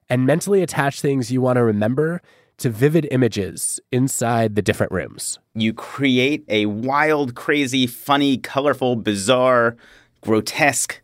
and 0.08 0.26
mentally 0.26 0.62
attach 0.62 1.00
things 1.00 1.30
you 1.30 1.40
want 1.40 1.56
to 1.56 1.62
remember 1.62 2.20
to 2.58 2.68
vivid 2.68 3.08
images 3.10 3.80
inside 3.90 4.54
the 4.54 4.62
different 4.62 4.92
rooms. 4.92 5.38
You 5.54 5.72
create 5.72 6.44
a 6.48 6.66
wild, 6.66 7.34
crazy, 7.34 7.86
funny, 7.86 8.36
colorful, 8.36 8.96
bizarre, 8.96 9.76
grotesque 10.20 11.00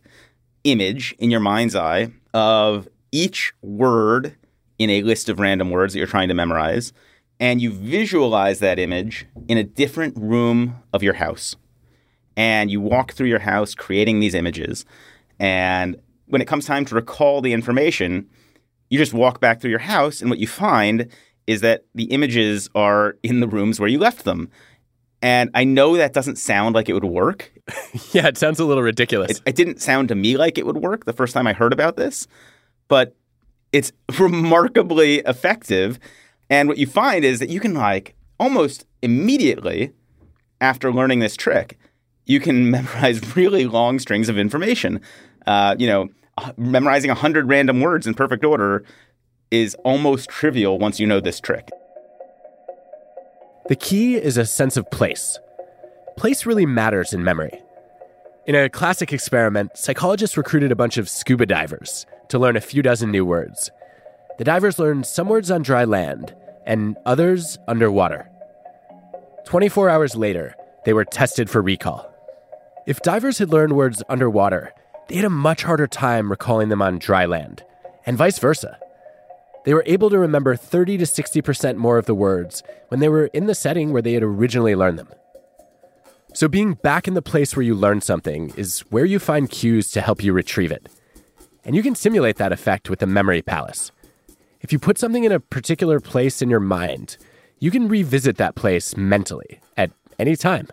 image 0.63 1.15
in 1.17 1.31
your 1.31 1.39
mind's 1.39 1.75
eye 1.75 2.11
of 2.33 2.87
each 3.11 3.53
word 3.61 4.35
in 4.77 4.89
a 4.89 5.01
list 5.01 5.29
of 5.29 5.39
random 5.39 5.71
words 5.71 5.93
that 5.93 5.99
you're 5.99 6.07
trying 6.07 6.27
to 6.27 6.35
memorize. 6.35 6.93
And 7.39 7.61
you 7.61 7.71
visualize 7.71 8.59
that 8.59 8.77
image 8.77 9.25
in 9.47 9.57
a 9.57 9.63
different 9.63 10.15
room 10.17 10.83
of 10.93 11.01
your 11.01 11.13
house 11.13 11.55
and 12.35 12.69
you 12.69 12.79
walk 12.79 13.13
through 13.13 13.27
your 13.27 13.39
house 13.39 13.73
creating 13.73 14.19
these 14.19 14.35
images. 14.35 14.85
And 15.39 15.99
when 16.27 16.41
it 16.41 16.47
comes 16.47 16.65
time 16.65 16.85
to 16.85 16.95
recall 16.95 17.41
the 17.41 17.53
information, 17.53 18.29
you 18.89 18.97
just 18.97 19.13
walk 19.13 19.39
back 19.39 19.59
through 19.59 19.71
your 19.71 19.79
house, 19.79 20.21
and 20.21 20.29
what 20.29 20.39
you 20.39 20.47
find 20.47 21.09
is 21.45 21.61
that 21.61 21.85
the 21.95 22.05
images 22.05 22.69
are 22.75 23.17
in 23.23 23.39
the 23.39 23.47
rooms 23.47 23.79
where 23.79 23.89
you 23.89 23.99
left 23.99 24.25
them. 24.25 24.49
And 25.21 25.49
I 25.53 25.63
know 25.63 25.97
that 25.97 26.13
doesn't 26.13 26.35
sound 26.37 26.75
like 26.75 26.89
it 26.89 26.93
would 26.93 27.03
work. 27.03 27.51
yeah, 28.11 28.27
it 28.27 28.37
sounds 28.37 28.59
a 28.59 28.65
little 28.65 28.83
ridiculous. 28.83 29.31
It, 29.31 29.41
it, 29.47 29.55
didn't 29.55 29.81
sound 29.81 30.09
to 30.09 30.15
me 30.15 30.37
like 30.37 30.57
it 30.57 30.65
would 30.65 30.77
work 30.77 31.05
the 31.05 31.13
first 31.13 31.33
time 31.33 31.47
I 31.47 31.53
heard 31.53 31.73
about 31.73 31.95
this, 31.95 32.27
but 32.87 33.15
it's 33.71 33.91
remarkably 34.19 35.19
effective. 35.19 35.99
And 36.49 36.69
what 36.69 36.77
you 36.77 36.85
find 36.85 37.25
is 37.25 37.39
that 37.39 37.49
you 37.49 37.59
can, 37.59 37.73
like, 37.73 38.15
almost 38.39 38.85
immediately 39.01 39.93
after 40.61 40.93
learning 40.93 41.19
this 41.19 41.35
trick, 41.35 41.79
you 42.25 42.39
can 42.39 42.69
memorize 42.71 43.35
really 43.35 43.65
long 43.65 43.99
strings 43.99 44.29
of 44.29 44.37
information. 44.37 45.01
Uh, 45.47 45.75
you 45.79 45.87
know, 45.87 46.09
memorizing 46.57 47.09
100 47.09 47.47
random 47.47 47.79
words 47.79 48.05
in 48.05 48.13
perfect 48.13 48.43
order 48.43 48.83
is 49.49 49.75
almost 49.83 50.29
trivial 50.29 50.77
once 50.77 50.99
you 50.99 51.07
know 51.07 51.19
this 51.19 51.39
trick. 51.39 51.69
The 53.69 53.75
key 53.75 54.15
is 54.15 54.37
a 54.37 54.45
sense 54.45 54.77
of 54.77 54.89
place. 54.91 55.39
Place 56.17 56.45
really 56.45 56.65
matters 56.65 57.13
in 57.13 57.23
memory. 57.23 57.61
In 58.45 58.55
a 58.55 58.69
classic 58.69 59.11
experiment, 59.11 59.77
psychologists 59.77 60.37
recruited 60.37 60.71
a 60.71 60.75
bunch 60.75 60.97
of 60.97 61.09
scuba 61.09 61.45
divers 61.45 62.05
to 62.29 62.39
learn 62.39 62.55
a 62.55 62.61
few 62.61 62.81
dozen 62.81 63.11
new 63.11 63.25
words. 63.25 63.71
The 64.37 64.43
divers 64.43 64.79
learned 64.79 65.05
some 65.05 65.27
words 65.27 65.49
on 65.49 65.63
dry 65.63 65.83
land 65.83 66.35
and 66.65 66.97
others 67.05 67.57
underwater. 67.67 68.29
24 69.45 69.89
hours 69.89 70.15
later, 70.15 70.55
they 70.85 70.93
were 70.93 71.05
tested 71.05 71.49
for 71.49 71.61
recall. 71.61 72.13
If 72.85 73.01
divers 73.01 73.37
had 73.39 73.49
learned 73.49 73.73
words 73.73 74.03
underwater, 74.07 74.73
they 75.07 75.15
had 75.15 75.25
a 75.25 75.29
much 75.29 75.63
harder 75.63 75.87
time 75.87 76.29
recalling 76.29 76.69
them 76.69 76.81
on 76.81 76.99
dry 76.99 77.25
land, 77.25 77.63
and 78.05 78.17
vice 78.17 78.39
versa. 78.39 78.77
They 79.65 79.73
were 79.73 79.83
able 79.85 80.09
to 80.09 80.17
remember 80.17 80.55
30 80.55 80.97
to 80.99 81.03
60% 81.03 81.75
more 81.75 81.97
of 81.97 82.05
the 82.05 82.15
words 82.15 82.63
when 82.87 82.99
they 82.99 83.09
were 83.09 83.25
in 83.27 83.47
the 83.47 83.55
setting 83.55 83.91
where 83.91 84.01
they 84.01 84.13
had 84.13 84.23
originally 84.23 84.75
learned 84.75 84.97
them. 84.99 85.09
So, 86.33 86.47
being 86.47 86.75
back 86.75 87.07
in 87.07 87.15
the 87.15 87.21
place 87.21 87.55
where 87.55 87.63
you 87.63 87.73
learned 87.73 88.03
something 88.03 88.53
is 88.55 88.81
where 88.91 89.05
you 89.05 89.19
find 89.19 89.49
cues 89.49 89.91
to 89.91 90.01
help 90.01 90.23
you 90.23 90.33
retrieve 90.33 90.71
it. 90.71 90.87
And 91.65 91.75
you 91.75 91.83
can 91.83 91.95
simulate 91.95 92.37
that 92.37 92.51
effect 92.51 92.89
with 92.89 92.99
the 92.99 93.07
memory 93.07 93.41
palace. 93.41 93.91
If 94.61 94.71
you 94.71 94.79
put 94.79 94.97
something 94.97 95.23
in 95.23 95.31
a 95.31 95.39
particular 95.39 95.99
place 95.99 96.41
in 96.41 96.49
your 96.49 96.59
mind, 96.59 97.17
you 97.59 97.71
can 97.71 97.87
revisit 97.87 98.37
that 98.37 98.55
place 98.55 98.95
mentally 98.95 99.59
at 99.75 99.91
any 100.19 100.35
time. 100.35 100.67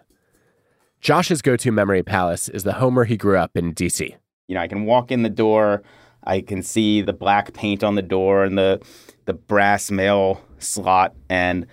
Josh's 1.00 1.42
go 1.42 1.56
to 1.56 1.72
memory 1.72 2.02
palace 2.02 2.48
is 2.48 2.62
the 2.64 2.74
home 2.74 2.94
where 2.94 3.04
he 3.04 3.16
grew 3.16 3.36
up 3.36 3.56
in 3.56 3.74
DC. 3.74 4.14
You 4.48 4.54
know, 4.54 4.60
I 4.60 4.68
can 4.68 4.84
walk 4.84 5.10
in 5.10 5.22
the 5.22 5.30
door, 5.30 5.82
I 6.24 6.40
can 6.40 6.62
see 6.62 7.00
the 7.02 7.12
black 7.12 7.52
paint 7.54 7.82
on 7.82 7.94
the 7.94 8.02
door 8.02 8.44
and 8.44 8.58
the, 8.58 8.80
the 9.24 9.34
brass 9.34 9.90
mail 9.90 10.42
slot, 10.58 11.14
and 11.28 11.66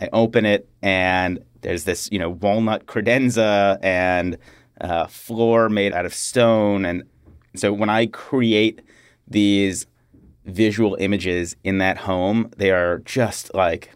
I 0.00 0.08
open 0.12 0.44
it, 0.44 0.68
and 0.82 1.38
there's 1.62 1.84
this, 1.84 2.08
you 2.10 2.18
know, 2.18 2.30
walnut 2.30 2.86
credenza 2.86 3.78
and 3.82 4.38
uh, 4.80 5.06
floor 5.06 5.68
made 5.68 5.92
out 5.92 6.04
of 6.04 6.14
stone. 6.14 6.84
And 6.84 7.04
So 7.54 7.72
when 7.72 7.88
I 7.88 8.06
create 8.06 8.82
these 9.26 9.86
visual 10.44 10.96
images 11.00 11.56
in 11.64 11.78
that 11.78 11.98
home, 11.98 12.50
they 12.56 12.70
are 12.70 12.98
just 13.00 13.54
like 13.54 13.90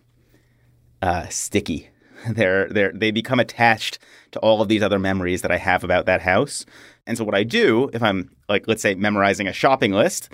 uh, 1.03 1.29
sticky. 1.29 1.91
They're 2.29 2.69
they're 2.69 2.93
they 2.95 3.13
become 3.13 3.41
attached 3.41 3.99
to 4.33 4.39
all 4.41 4.61
of 4.61 4.69
these 4.69 4.83
other 4.83 4.99
memories 4.99 5.41
that 5.41 5.51
I 5.51 5.57
have 5.57 5.83
about 5.85 6.05
that 6.05 6.21
house. 6.21 6.67
And 7.07 7.17
so 7.19 7.25
what 7.25 7.35
I 7.35 7.43
do 7.43 7.91
if 7.93 8.03
I'm 8.03 8.31
like 8.49 8.67
let's 8.67 8.83
say 8.83 8.95
memorizing 8.95 9.49
a 9.49 9.53
shopping 9.53 9.93
list, 9.93 10.31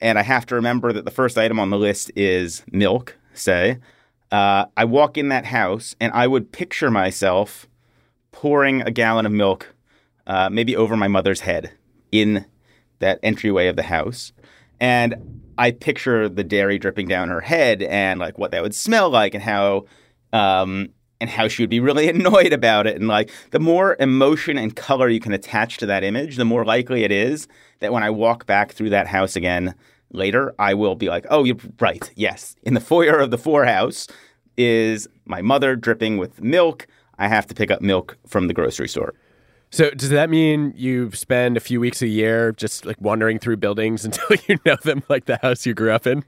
and 0.00 0.18
I 0.18 0.22
have 0.22 0.46
to 0.46 0.54
remember 0.54 0.92
that 0.92 1.04
the 1.04 1.10
first 1.10 1.38
item 1.38 1.58
on 1.58 1.70
the 1.70 1.78
list 1.78 2.10
is 2.16 2.62
milk, 2.70 3.16
say, 3.32 3.78
uh, 4.32 4.66
I 4.76 4.84
walk 4.84 5.16
in 5.16 5.28
that 5.28 5.46
house 5.46 5.94
and 6.00 6.12
I 6.12 6.26
would 6.26 6.52
picture 6.52 6.90
myself 6.90 7.66
pouring 8.32 8.82
a 8.82 8.90
gallon 8.90 9.26
of 9.26 9.32
milk, 9.32 9.74
uh, 10.26 10.48
maybe 10.50 10.76
over 10.76 10.96
my 10.96 11.08
mother's 11.08 11.40
head 11.40 11.72
in 12.10 12.44
that 12.98 13.20
entryway 13.22 13.68
of 13.68 13.76
the 13.76 13.84
house. 13.84 14.32
And 14.80 15.42
I 15.56 15.70
picture 15.70 16.28
the 16.28 16.44
dairy 16.44 16.78
dripping 16.78 17.06
down 17.06 17.28
her 17.28 17.40
head 17.40 17.82
and 17.82 18.18
like 18.18 18.38
what 18.38 18.50
that 18.50 18.62
would 18.62 18.74
smell 18.74 19.08
like 19.08 19.34
and 19.34 19.42
how 19.42 19.84
um, 20.32 20.88
and 21.24 21.30
how 21.30 21.48
she 21.48 21.62
would 21.62 21.70
be 21.70 21.80
really 21.80 22.06
annoyed 22.10 22.52
about 22.52 22.86
it. 22.86 22.96
And 22.96 23.08
like 23.08 23.30
the 23.50 23.58
more 23.58 23.96
emotion 23.98 24.58
and 24.58 24.76
color 24.76 25.08
you 25.08 25.20
can 25.20 25.32
attach 25.32 25.78
to 25.78 25.86
that 25.86 26.04
image, 26.04 26.36
the 26.36 26.44
more 26.44 26.66
likely 26.66 27.02
it 27.02 27.10
is 27.10 27.48
that 27.80 27.94
when 27.94 28.02
I 28.02 28.10
walk 28.10 28.44
back 28.44 28.72
through 28.72 28.90
that 28.90 29.06
house 29.06 29.34
again 29.34 29.74
later, 30.12 30.54
I 30.58 30.74
will 30.74 30.96
be 30.96 31.08
like, 31.08 31.24
oh, 31.30 31.44
you're 31.44 31.56
right. 31.80 32.12
Yes. 32.14 32.56
In 32.62 32.74
the 32.74 32.80
foyer 32.80 33.18
of 33.18 33.30
the 33.30 33.38
Foer 33.38 33.64
house 33.64 34.06
is 34.58 35.08
my 35.24 35.40
mother 35.40 35.76
dripping 35.76 36.18
with 36.18 36.42
milk. 36.42 36.86
I 37.18 37.28
have 37.28 37.46
to 37.46 37.54
pick 37.54 37.70
up 37.70 37.80
milk 37.80 38.18
from 38.26 38.46
the 38.46 38.52
grocery 38.52 38.88
store. 38.88 39.14
So 39.70 39.90
does 39.92 40.10
that 40.10 40.28
mean 40.28 40.74
you 40.76 41.10
spend 41.12 41.56
a 41.56 41.60
few 41.60 41.80
weeks 41.80 42.02
a 42.02 42.06
year 42.06 42.52
just 42.52 42.84
like 42.84 43.00
wandering 43.00 43.38
through 43.38 43.56
buildings 43.56 44.04
until 44.08 44.36
you 44.46 44.58
know 44.66 44.76
them 44.82 45.02
like 45.08 45.24
the 45.24 45.38
house 45.38 45.64
you 45.64 45.72
grew 45.72 45.90
up 45.90 46.06
in? 46.06 46.22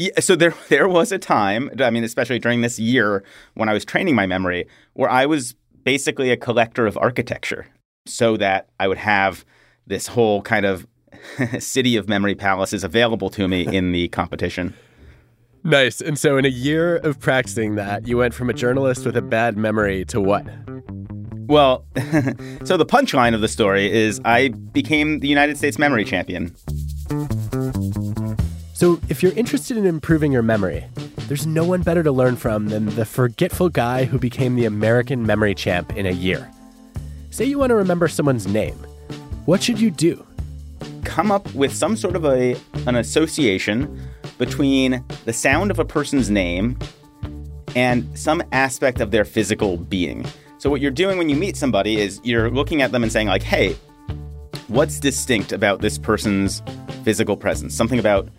Yeah, 0.00 0.18
so 0.18 0.34
there 0.34 0.54
there 0.70 0.88
was 0.88 1.12
a 1.12 1.18
time, 1.18 1.70
I 1.78 1.90
mean, 1.90 2.04
especially 2.04 2.38
during 2.38 2.62
this 2.62 2.78
year 2.78 3.22
when 3.52 3.68
I 3.68 3.74
was 3.74 3.84
training 3.84 4.14
my 4.14 4.26
memory, 4.26 4.66
where 4.94 5.10
I 5.10 5.26
was 5.26 5.54
basically 5.84 6.30
a 6.30 6.38
collector 6.38 6.86
of 6.86 6.96
architecture 6.96 7.66
so 8.06 8.38
that 8.38 8.70
I 8.80 8.88
would 8.88 8.96
have 8.96 9.44
this 9.86 10.06
whole 10.06 10.40
kind 10.40 10.64
of 10.64 10.86
city 11.58 11.96
of 11.96 12.08
memory 12.08 12.34
palaces 12.34 12.82
available 12.82 13.28
to 13.30 13.46
me 13.46 13.66
in 13.76 13.92
the 13.92 14.08
competition. 14.08 14.72
Nice. 15.64 16.00
And 16.00 16.18
so 16.18 16.38
in 16.38 16.46
a 16.46 16.48
year 16.48 16.96
of 16.96 17.20
practicing 17.20 17.74
that, 17.74 18.06
you 18.06 18.16
went 18.16 18.32
from 18.32 18.48
a 18.48 18.54
journalist 18.54 19.04
with 19.04 19.18
a 19.18 19.22
bad 19.22 19.58
memory 19.58 20.06
to 20.06 20.18
what? 20.18 20.46
Well, 21.46 21.84
so 22.64 22.78
the 22.78 22.86
punchline 22.86 23.34
of 23.34 23.42
the 23.42 23.48
story 23.48 23.92
is 23.92 24.18
I 24.24 24.48
became 24.48 25.20
the 25.20 25.28
United 25.28 25.58
States 25.58 25.78
memory 25.78 26.06
champion. 26.06 26.56
So, 28.80 28.98
if 29.10 29.22
you're 29.22 29.32
interested 29.32 29.76
in 29.76 29.84
improving 29.84 30.32
your 30.32 30.40
memory, 30.40 30.86
there's 31.28 31.46
no 31.46 31.66
one 31.66 31.82
better 31.82 32.02
to 32.02 32.10
learn 32.10 32.36
from 32.36 32.68
than 32.68 32.86
the 32.86 33.04
forgetful 33.04 33.68
guy 33.68 34.06
who 34.06 34.18
became 34.18 34.56
the 34.56 34.64
American 34.64 35.26
memory 35.26 35.54
champ 35.54 35.94
in 35.98 36.06
a 36.06 36.10
year. 36.10 36.50
Say 37.28 37.44
you 37.44 37.58
want 37.58 37.68
to 37.68 37.74
remember 37.74 38.08
someone's 38.08 38.46
name. 38.46 38.76
What 39.44 39.62
should 39.62 39.78
you 39.78 39.90
do? 39.90 40.24
Come 41.04 41.30
up 41.30 41.54
with 41.54 41.74
some 41.74 41.94
sort 41.94 42.16
of 42.16 42.24
a 42.24 42.56
an 42.86 42.96
association 42.96 44.00
between 44.38 45.04
the 45.26 45.32
sound 45.34 45.70
of 45.70 45.78
a 45.78 45.84
person's 45.84 46.30
name 46.30 46.78
and 47.76 48.08
some 48.18 48.42
aspect 48.50 49.02
of 49.02 49.10
their 49.10 49.26
physical 49.26 49.76
being. 49.76 50.24
So 50.56 50.70
what 50.70 50.80
you're 50.80 50.90
doing 50.90 51.18
when 51.18 51.28
you 51.28 51.36
meet 51.36 51.58
somebody 51.58 52.00
is 52.00 52.18
you're 52.24 52.50
looking 52.50 52.80
at 52.80 52.92
them 52.92 53.02
and 53.02 53.12
saying 53.12 53.26
like, 53.26 53.42
"Hey, 53.42 53.76
what's 54.68 54.98
distinct 54.98 55.52
about 55.52 55.82
this 55.82 55.98
person's 55.98 56.62
physical 57.04 57.36
presence? 57.36 57.74
Something 57.74 57.98
about 57.98 58.30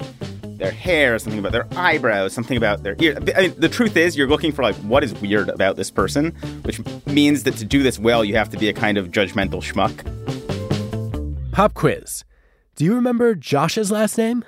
their 0.61 0.71
hair, 0.71 1.17
something 1.17 1.39
about 1.39 1.51
their 1.51 1.67
eyebrows, 1.75 2.33
something 2.33 2.55
about 2.55 2.83
their 2.83 2.95
ear. 2.99 3.17
I 3.35 3.47
mean, 3.47 3.55
the 3.57 3.67
truth 3.67 3.97
is, 3.97 4.15
you're 4.15 4.27
looking 4.27 4.51
for 4.51 4.61
like 4.61 4.75
what 4.75 5.03
is 5.03 5.13
weird 5.15 5.49
about 5.49 5.75
this 5.75 5.89
person, 5.89 6.31
which 6.61 6.79
means 7.07 7.43
that 7.43 7.55
to 7.57 7.65
do 7.65 7.81
this 7.81 7.97
well, 7.97 8.23
you 8.23 8.35
have 8.35 8.49
to 8.49 8.57
be 8.57 8.69
a 8.69 8.73
kind 8.73 8.97
of 8.97 9.09
judgmental 9.09 9.61
schmuck. 9.61 9.91
Pop 11.51 11.73
quiz. 11.73 12.23
Do 12.75 12.85
you 12.85 12.93
remember 12.93 13.33
Josh's 13.35 13.91
last 13.91 14.17
name? 14.17 14.45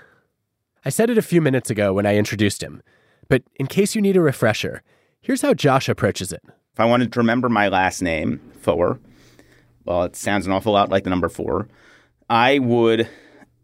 I 0.85 0.89
said 0.89 1.09
it 1.09 1.17
a 1.17 1.23
few 1.23 1.41
minutes 1.41 1.69
ago 1.69 1.93
when 1.93 2.05
I 2.05 2.15
introduced 2.15 2.61
him, 2.61 2.83
but 3.27 3.41
in 3.55 3.65
case 3.65 3.95
you 3.95 4.01
need 4.01 4.15
a 4.15 4.21
refresher, 4.21 4.83
here's 5.19 5.41
how 5.41 5.53
Josh 5.53 5.89
approaches 5.89 6.31
it. 6.31 6.43
If 6.73 6.79
I 6.79 6.85
wanted 6.85 7.11
to 7.11 7.19
remember 7.19 7.49
my 7.49 7.69
last 7.69 8.01
name, 8.01 8.39
Foer, 8.61 8.99
well, 9.85 10.03
it 10.03 10.15
sounds 10.15 10.45
an 10.45 10.51
awful 10.51 10.73
lot 10.73 10.89
like 10.89 11.05
the 11.05 11.09
number 11.09 11.29
four, 11.29 11.67
I 12.29 12.59
would 12.59 13.09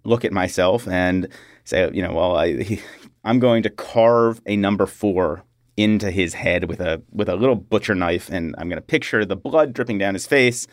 look 0.03 0.25
at 0.25 0.31
myself 0.31 0.87
and 0.87 1.27
say, 1.69 1.89
you 1.93 2.01
know, 2.01 2.13
well, 2.13 2.35
I, 2.35 2.79
I'm 3.23 3.39
going 3.39 3.63
to 3.63 3.69
carve 3.69 4.41
a 4.45 4.55
number 4.55 4.85
four 4.85 5.43
into 5.77 6.11
his 6.11 6.33
head 6.33 6.65
with 6.65 6.81
a 6.81 7.01
with 7.11 7.29
a 7.29 7.35
little 7.35 7.55
butcher 7.55 7.95
knife, 7.95 8.29
and 8.29 8.53
I'm 8.57 8.67
going 8.67 8.81
to 8.81 8.85
picture 8.85 9.23
the 9.23 9.37
blood 9.37 9.73
dripping 9.73 9.97
down 9.97 10.13
his 10.13 10.27
face. 10.27 10.67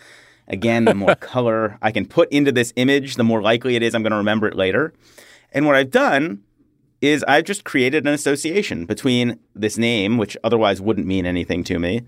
Again, 0.48 0.84
the 0.84 0.94
more 0.94 1.14
color 1.20 1.78
I 1.80 1.92
can 1.92 2.06
put 2.06 2.30
into 2.32 2.50
this 2.50 2.72
image, 2.76 3.14
the 3.14 3.24
more 3.24 3.40
likely 3.40 3.76
it 3.76 3.82
is 3.82 3.94
I'm 3.94 4.02
going 4.02 4.12
to 4.12 4.16
remember 4.16 4.48
it 4.48 4.56
later. 4.56 4.92
And 5.52 5.64
what 5.64 5.76
I've 5.76 5.90
done 5.90 6.42
is 7.00 7.24
I've 7.28 7.44
just 7.44 7.64
created 7.64 8.06
an 8.06 8.14
association 8.14 8.84
between 8.86 9.38
this 9.54 9.78
name, 9.78 10.18
which 10.18 10.36
otherwise 10.42 10.80
wouldn't 10.80 11.06
mean 11.06 11.26
anything 11.26 11.62
to 11.64 11.78
me, 11.78 12.02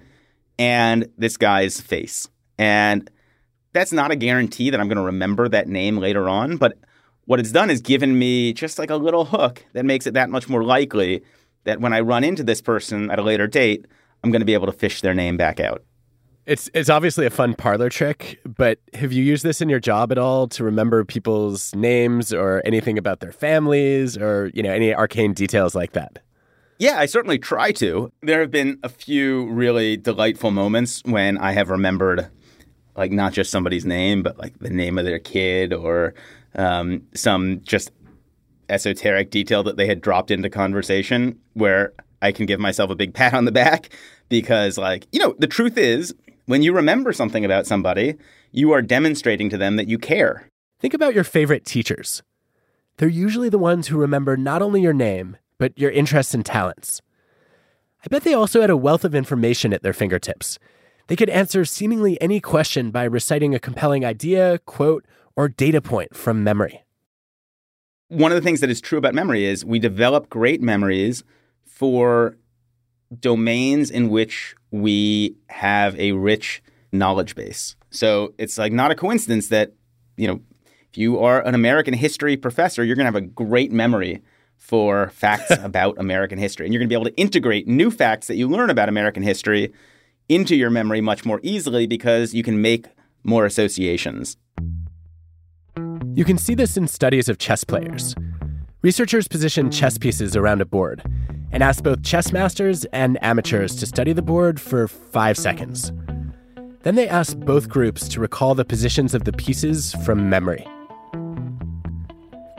and 0.59 1.09
this 1.17 1.37
guy's 1.37 1.81
face. 1.81 2.29
And 2.59 3.09
that's 3.73 3.93
not 3.93 4.11
a 4.11 4.17
guarantee 4.17 4.71
that 4.71 4.81
I'm 4.81 4.89
going 4.89 4.97
to 4.97 5.03
remember 5.03 5.49
that 5.49 5.69
name 5.69 5.99
later 5.99 6.29
on, 6.29 6.57
but 6.57 6.79
what 7.29 7.39
it's 7.39 7.53
done 7.53 7.69
is 7.69 7.83
given 7.83 8.19
me 8.19 8.55
just 8.55 8.79
like 8.79 8.89
a 8.89 8.97
little 8.97 9.27
hook 9.27 9.63
that 9.75 9.85
makes 9.85 10.07
it 10.07 10.15
that 10.15 10.31
much 10.31 10.49
more 10.49 10.65
likely 10.65 11.23
that 11.65 11.79
when 11.79 11.93
I 11.93 12.01
run 12.01 12.25
into 12.25 12.43
this 12.43 12.63
person 12.63 13.11
at 13.11 13.19
a 13.19 13.23
later 13.23 13.47
date, 13.47 13.85
I'm 14.25 14.31
going 14.31 14.41
to 14.41 14.47
be 14.47 14.55
able 14.55 14.65
to 14.65 14.73
fish 14.73 15.03
their 15.03 15.13
name 15.13 15.37
back 15.37 15.61
out. 15.61 15.85
It's 16.47 16.71
it's 16.73 16.89
obviously 16.89 17.27
a 17.27 17.31
fun 17.31 17.53
parlor 17.53 17.91
trick, 17.91 18.41
but 18.47 18.79
have 18.95 19.13
you 19.13 19.23
used 19.23 19.45
this 19.45 19.61
in 19.61 19.69
your 19.69 19.79
job 19.79 20.11
at 20.11 20.17
all 20.17 20.49
to 20.49 20.65
remember 20.65 21.05
people's 21.05 21.75
names 21.75 22.33
or 22.33 22.63
anything 22.65 22.97
about 22.97 23.21
their 23.21 23.33
families 23.33 24.17
or, 24.17 24.51
you 24.55 24.63
know, 24.63 24.73
any 24.73 24.95
arcane 24.95 25.35
details 25.35 25.75
like 25.75 25.93
that? 25.93 26.21
Yeah, 26.79 26.99
I 26.99 27.05
certainly 27.05 27.39
try 27.39 27.73
to. 27.73 28.11
There 28.23 28.41
have 28.41 28.51
been 28.51 28.79
a 28.83 28.89
few 28.89 29.51
really 29.51 29.99
delightful 29.99 30.51
moments 30.51 31.03
when 31.05 31.37
I 31.37 31.53
have 31.53 31.69
remembered 31.69 32.31
like 32.97 33.13
not 33.13 33.35
just 33.35 33.51
somebody's 33.51 33.85
name, 33.85 34.23
but 34.23 34.39
like 34.39 34.59
the 34.61 34.71
name 34.71 34.97
of 34.97 35.05
their 35.05 35.19
kid 35.19 35.75
or 35.75 36.15
um, 36.55 37.03
some 37.15 37.61
just 37.63 37.91
esoteric 38.69 39.31
detail 39.31 39.63
that 39.63 39.77
they 39.77 39.87
had 39.87 40.01
dropped 40.01 40.31
into 40.31 40.51
conversation 40.51 41.39
where 41.55 41.93
I 42.21 42.33
can 42.33 42.47
give 42.47 42.61
myself 42.61 42.91
a 42.91 42.95
big 42.95 43.15
pat 43.15 43.35
on 43.35 43.45
the 43.45 43.53
back 43.53 43.91
because, 44.29 44.77
like, 44.77 45.07
you 45.13 45.19
know, 45.19 45.35
the 45.39 45.47
truth 45.47 45.79
is 45.79 46.15
when 46.47 46.63
you 46.63 46.73
remember 46.73 47.13
something 47.13 47.45
about 47.45 47.67
somebody, 47.67 48.15
you 48.53 48.73
are 48.73 48.83
demonstrating 48.83 49.49
to 49.51 49.59
them 49.59 49.77
that 49.77 49.89
you 49.89 49.99
care. 49.99 50.49
Think 50.81 50.95
about 50.95 51.15
your 51.15 51.25
favorite 51.25 51.65
teachers. 51.65 52.23
They're 52.97 53.09
usually 53.09 53.49
the 53.49 53.59
ones 53.59 53.89
who 53.89 53.99
remember 53.99 54.37
not 54.37 54.63
only 54.63 54.81
your 54.81 54.93
name, 54.93 55.37
but 55.59 55.79
your 55.79 55.91
interests 55.91 56.35
and 56.35 56.45
talents. 56.45 57.01
I 58.05 58.09
bet 58.09 58.23
they 58.23 58.35
also 58.35 58.61
had 58.61 58.71
a 58.71 58.77
wealth 58.77 59.05
of 59.05 59.15
information 59.15 59.73
at 59.73 59.83
their 59.83 59.93
fingertips. 59.93 60.59
They 61.09 61.17
could 61.17 61.31
answer 61.31 61.65
seemingly 61.65 62.21
any 62.21 62.41
question 62.41 62.91
by 62.91 63.05
reciting 63.05 63.55
a 63.55 63.61
compelling 63.61 64.05
idea, 64.05 64.59
quote, 64.61 65.05
or 65.39 65.49
data 65.49 65.81
point 65.81 66.17
from 66.17 66.43
memory? 66.43 66.85
One 68.09 68.33
of 68.33 68.37
the 68.37 68.43
things 68.43 68.61
that 68.61 68.71
is 68.71 68.81
true 68.81 68.99
about 68.99 69.15
memory 69.15 69.45
is 69.45 69.65
we 69.65 69.79
develop 69.79 70.29
great 70.29 70.61
memories 70.61 71.23
for 71.65 72.37
domains 73.21 73.89
in 73.89 74.09
which 74.09 74.57
we 74.73 75.37
have 75.49 75.99
a 75.99 76.13
rich 76.13 76.61
knowledge 76.91 77.37
base. 77.37 77.77
So 77.91 78.35
it's 78.37 78.59
like 78.59 78.73
not 78.73 78.91
a 78.91 78.97
coincidence 78.97 79.49
that, 79.49 79.75
you 80.17 80.27
know, 80.27 80.41
if 80.91 80.99
you 80.99 81.21
are 81.21 81.47
an 81.47 81.55
American 81.55 81.95
history 81.95 82.37
professor, 82.37 82.83
you're 82.83 82.97
going 82.97 83.07
to 83.07 83.13
have 83.13 83.23
a 83.23 83.27
great 83.27 83.71
memory 83.71 84.21
for 84.57 85.11
facts 85.11 85.53
about 85.63 85.97
American 85.99 86.39
history. 86.39 86.67
And 86.67 86.75
you're 86.75 86.81
going 86.81 86.89
to 86.89 86.93
be 86.93 87.01
able 87.01 87.11
to 87.11 87.17
integrate 87.17 87.69
new 87.69 87.93
facts 87.93 88.27
that 88.27 88.35
you 88.35 88.49
learn 88.49 88.71
about 88.71 88.89
American 88.89 89.23
history 89.23 89.73
into 90.29 90.57
your 90.57 90.71
memory 90.71 91.01
much 91.01 91.25
more 91.25 91.39
easily 91.45 91.87
because 91.87 92.35
you 92.35 92.43
can 92.43 92.61
make 92.61 92.87
more 93.23 93.47
associations. 93.47 94.37
You 96.19 96.25
can 96.25 96.37
see 96.37 96.57
this 96.57 96.77
in 96.77 96.89
studies 96.89 97.29
of 97.29 97.39
chess 97.39 97.63
players. 97.63 98.17
Researchers 98.83 99.29
position 99.29 99.71
chess 99.71 99.99
pieces 99.99 100.35
around 100.35 100.61
a 100.61 100.65
board 100.65 101.01
and 101.53 101.63
ask 101.63 101.85
both 101.85 102.03
chess 102.03 102.33
masters 102.33 102.85
and 102.87 103.23
amateurs 103.23 103.77
to 103.77 103.87
study 103.87 104.13
the 104.13 104.21
board 104.21 104.61
for 104.61 104.89
five 104.89 105.39
seconds. 105.39 105.93
Then 106.83 106.97
they 106.97 107.07
ask 107.09 107.39
both 107.39 107.69
groups 107.69 108.09
to 108.09 108.21
recall 108.21 108.57
the 108.57 108.65
positions 108.65 109.15
of 109.15 109.27
the 109.27 109.33
pieces 109.33 109.95
from 110.05 110.29
memory. 110.29 110.67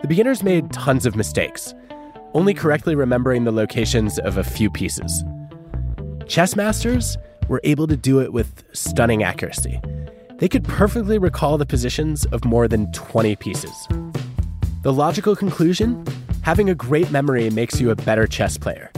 The 0.03 0.07
beginners 0.07 0.41
made 0.41 0.71
tons 0.71 1.05
of 1.05 1.17
mistakes, 1.17 1.73
only 2.33 2.53
correctly 2.53 2.95
remembering 2.95 3.43
the 3.43 3.51
locations 3.51 4.19
of 4.19 4.37
a 4.37 4.43
few 4.45 4.69
pieces. 4.69 5.21
Chess 6.27 6.55
masters 6.55 7.17
were 7.49 7.59
able 7.65 7.87
to 7.87 7.97
do 7.97 8.21
it 8.21 8.31
with 8.31 8.63
stunning 8.71 9.21
accuracy 9.21 9.81
They 10.39 10.47
could 10.47 10.63
perfectly 10.63 11.17
recall 11.17 11.57
the 11.57 11.65
positions 11.65 12.25
of 12.27 12.45
more 12.45 12.69
than 12.69 12.91
20 12.93 13.35
pieces. 13.35 13.87
The 14.83 14.93
logical 14.93 15.35
conclusion? 15.35 16.05
Having 16.43 16.69
a 16.69 16.75
great 16.75 17.11
memory 17.11 17.49
makes 17.49 17.81
you 17.81 17.91
a 17.91 17.95
better 17.95 18.25
chess 18.25 18.57
player. 18.57 18.89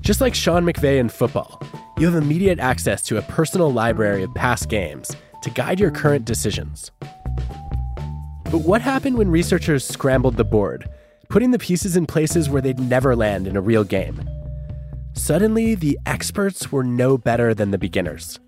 Just 0.00 0.20
like 0.20 0.36
Sean 0.36 0.64
McVay 0.64 0.98
in 0.98 1.08
football, 1.08 1.60
you 1.98 2.06
have 2.06 2.14
immediate 2.14 2.60
access 2.60 3.02
to 3.02 3.16
a 3.16 3.22
personal 3.22 3.72
library 3.72 4.22
of 4.22 4.32
past 4.34 4.68
games 4.68 5.10
to 5.42 5.50
guide 5.50 5.80
your 5.80 5.90
current 5.90 6.24
decisions. 6.24 6.92
But 8.44 8.62
what 8.62 8.80
happened 8.80 9.18
when 9.18 9.30
researchers 9.30 9.84
scrambled 9.84 10.36
the 10.36 10.44
board, 10.44 10.88
putting 11.28 11.50
the 11.50 11.58
pieces 11.58 11.96
in 11.96 12.06
places 12.06 12.48
where 12.48 12.62
they'd 12.62 12.78
never 12.78 13.16
land 13.16 13.48
in 13.48 13.56
a 13.56 13.60
real 13.60 13.82
game? 13.82 14.30
Suddenly, 15.14 15.74
the 15.74 15.98
experts 16.06 16.70
were 16.70 16.84
no 16.84 17.18
better 17.18 17.52
than 17.52 17.72
the 17.72 17.78
beginners. 17.78 18.38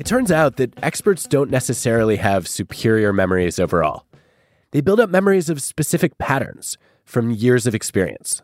It 0.00 0.06
turns 0.06 0.32
out 0.32 0.56
that 0.56 0.72
experts 0.82 1.26
don't 1.26 1.50
necessarily 1.50 2.16
have 2.16 2.48
superior 2.48 3.12
memories 3.12 3.58
overall. 3.58 4.06
They 4.70 4.80
build 4.80 4.98
up 4.98 5.10
memories 5.10 5.50
of 5.50 5.60
specific 5.60 6.16
patterns 6.16 6.78
from 7.04 7.30
years 7.30 7.66
of 7.66 7.74
experience. 7.74 8.40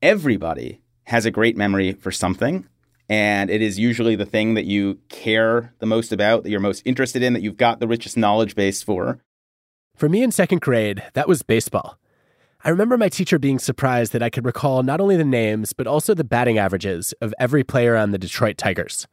Everybody 0.00 0.80
has 1.06 1.26
a 1.26 1.32
great 1.32 1.56
memory 1.56 1.92
for 1.92 2.12
something, 2.12 2.68
and 3.08 3.50
it 3.50 3.60
is 3.60 3.80
usually 3.80 4.14
the 4.14 4.24
thing 4.24 4.54
that 4.54 4.64
you 4.64 5.00
care 5.08 5.74
the 5.80 5.86
most 5.86 6.12
about, 6.12 6.44
that 6.44 6.50
you're 6.50 6.60
most 6.60 6.82
interested 6.84 7.20
in, 7.20 7.32
that 7.32 7.42
you've 7.42 7.56
got 7.56 7.80
the 7.80 7.88
richest 7.88 8.16
knowledge 8.16 8.54
base 8.54 8.80
for. 8.80 9.18
For 9.96 10.08
me 10.08 10.22
in 10.22 10.30
second 10.30 10.60
grade, 10.60 11.02
that 11.14 11.26
was 11.26 11.42
baseball. 11.42 11.98
I 12.62 12.70
remember 12.70 12.96
my 12.96 13.08
teacher 13.08 13.40
being 13.40 13.58
surprised 13.58 14.12
that 14.12 14.22
I 14.22 14.30
could 14.30 14.46
recall 14.46 14.84
not 14.84 15.00
only 15.00 15.16
the 15.16 15.24
names, 15.24 15.72
but 15.72 15.88
also 15.88 16.14
the 16.14 16.22
batting 16.22 16.58
averages 16.58 17.12
of 17.20 17.34
every 17.40 17.64
player 17.64 17.96
on 17.96 18.12
the 18.12 18.18
Detroit 18.18 18.56
Tigers. 18.56 19.08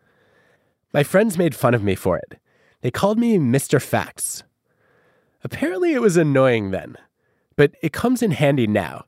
My 0.92 1.04
friends 1.04 1.38
made 1.38 1.54
fun 1.54 1.76
of 1.76 1.84
me 1.84 1.94
for 1.94 2.18
it. 2.18 2.40
They 2.82 2.90
called 2.90 3.20
me 3.20 3.38
Mr. 3.38 3.80
Facts. 3.80 4.42
Apparently, 5.44 5.94
it 5.94 6.02
was 6.02 6.18
annoying 6.18 6.72
then, 6.72 6.98
but 7.56 7.76
it 7.84 7.94
comes 7.94 8.24
in 8.24 8.32
handy 8.32 8.66
now, 8.66 9.06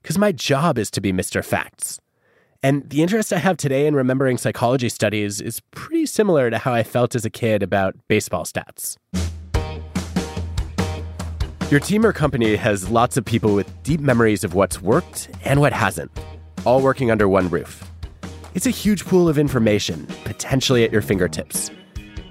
because 0.00 0.16
my 0.16 0.32
job 0.32 0.78
is 0.78 0.90
to 0.92 1.02
be 1.02 1.12
Mr. 1.12 1.44
Facts. 1.44 2.00
And 2.62 2.88
the 2.88 3.02
interest 3.02 3.30
I 3.30 3.38
have 3.38 3.58
today 3.58 3.86
in 3.86 3.94
remembering 3.94 4.38
psychology 4.38 4.88
studies 4.88 5.42
is 5.42 5.60
pretty 5.70 6.06
similar 6.06 6.48
to 6.48 6.56
how 6.56 6.72
I 6.72 6.82
felt 6.82 7.14
as 7.14 7.26
a 7.26 7.30
kid 7.30 7.62
about 7.62 7.94
baseball 8.08 8.44
stats. 8.44 8.96
Your 11.70 11.80
team 11.80 12.06
or 12.06 12.14
company 12.14 12.56
has 12.56 12.88
lots 12.88 13.18
of 13.18 13.26
people 13.26 13.54
with 13.54 13.70
deep 13.82 14.00
memories 14.00 14.44
of 14.44 14.54
what's 14.54 14.80
worked 14.80 15.28
and 15.44 15.60
what 15.60 15.74
hasn't, 15.74 16.10
all 16.64 16.80
working 16.80 17.10
under 17.10 17.28
one 17.28 17.50
roof. 17.50 17.87
It's 18.58 18.66
a 18.66 18.70
huge 18.70 19.04
pool 19.04 19.28
of 19.28 19.38
information, 19.38 20.04
potentially 20.24 20.82
at 20.82 20.90
your 20.90 21.00
fingertips. 21.00 21.70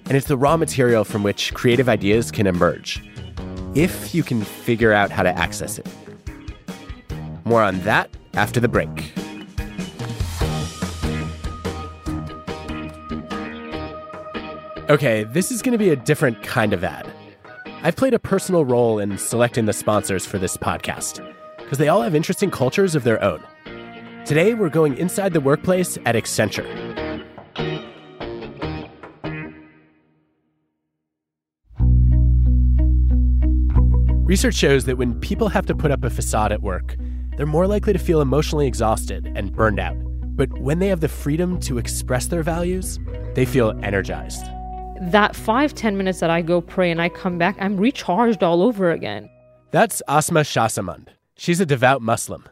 And 0.08 0.12
it's 0.18 0.28
the 0.28 0.36
raw 0.36 0.58
material 0.58 1.06
from 1.06 1.24
which 1.24 1.54
creative 1.54 1.88
ideas 1.88 2.32
can 2.32 2.48
emerge, 2.48 3.02
if 3.76 4.13
you 4.13 4.24
can 4.24 4.42
figure 4.42 4.92
out 4.92 5.10
how 5.10 5.24
to 5.24 5.30
access 5.30 5.80
it. 5.80 5.88
More 7.46 7.63
on 7.63 7.80
that 7.84 8.10
after 8.34 8.60
the 8.60 8.68
break. 8.68 8.90
Okay, 14.90 15.24
this 15.24 15.50
is 15.50 15.62
going 15.62 15.72
to 15.72 15.78
be 15.78 15.92
a 15.92 15.96
different 15.96 16.44
kind 16.44 16.74
of 16.74 16.84
ad. 16.84 17.10
I've 17.84 17.96
played 17.96 18.13
a 18.13 18.20
personal 18.20 18.66
role 18.66 19.00
in 19.00 19.18
selecting 19.18 19.63
the 19.63 19.72
sponsors 19.72 20.26
for 20.26 20.38
this 20.38 20.58
podcast 20.58 21.26
because 21.58 21.78
they 21.78 21.88
all 21.88 22.02
have 22.02 22.13
interesting 22.13 22.52
cultures 22.52 22.96
of 22.96 23.06
their 23.06 23.24
own. 23.24 23.42
Today, 24.28 24.54
we're 24.54 24.70
going 24.70 24.98
inside 24.98 25.34
the 25.34 25.40
workplace 25.40 25.98
at 26.06 26.16
Accenture. 26.16 26.68
Research 34.26 34.56
shows 34.56 34.84
that 34.86 34.98
when 34.98 35.18
people 35.22 35.48
have 35.48 35.66
to 35.66 35.74
put 35.74 35.92
up 35.92 36.04
a 36.04 36.10
facade 36.10 36.52
at 36.52 36.62
work, 36.62 36.98
they're 37.38 37.46
more 37.46 37.66
likely 37.66 37.94
to 37.94 38.00
feel 38.00 38.20
emotionally 38.20 38.68
exhausted 38.68 39.32
and 39.36 39.56
burned 39.56 39.80
out. 39.80 39.96
But 40.36 40.52
when 40.60 40.80
they 40.80 40.88
have 40.90 41.00
the 41.00 41.08
freedom 41.08 41.60
to 41.62 41.78
express 41.78 42.28
their 42.28 42.44
values, 42.44 43.00
they 43.34 43.46
feel 43.46 43.74
energized 43.82 44.46
that 45.00 45.36
five 45.36 45.74
ten 45.74 45.98
minutes 45.98 46.20
that 46.20 46.30
I 46.30 46.42
go 46.42 46.62
pray 46.62 46.92
and 46.92 47.02
I 47.02 47.10
come 47.10 47.38
back, 47.38 47.56
I'm 47.60 47.78
recharged 47.78 48.44
all 48.44 48.62
over 48.63 48.92
again. 48.92 49.30
That's 49.72 50.02
Asma 50.08 50.42
Shasamand. 50.42 51.08
She's 51.36 51.60
a 51.60 51.66
devout 51.66 52.02
Muslim. 52.02 52.46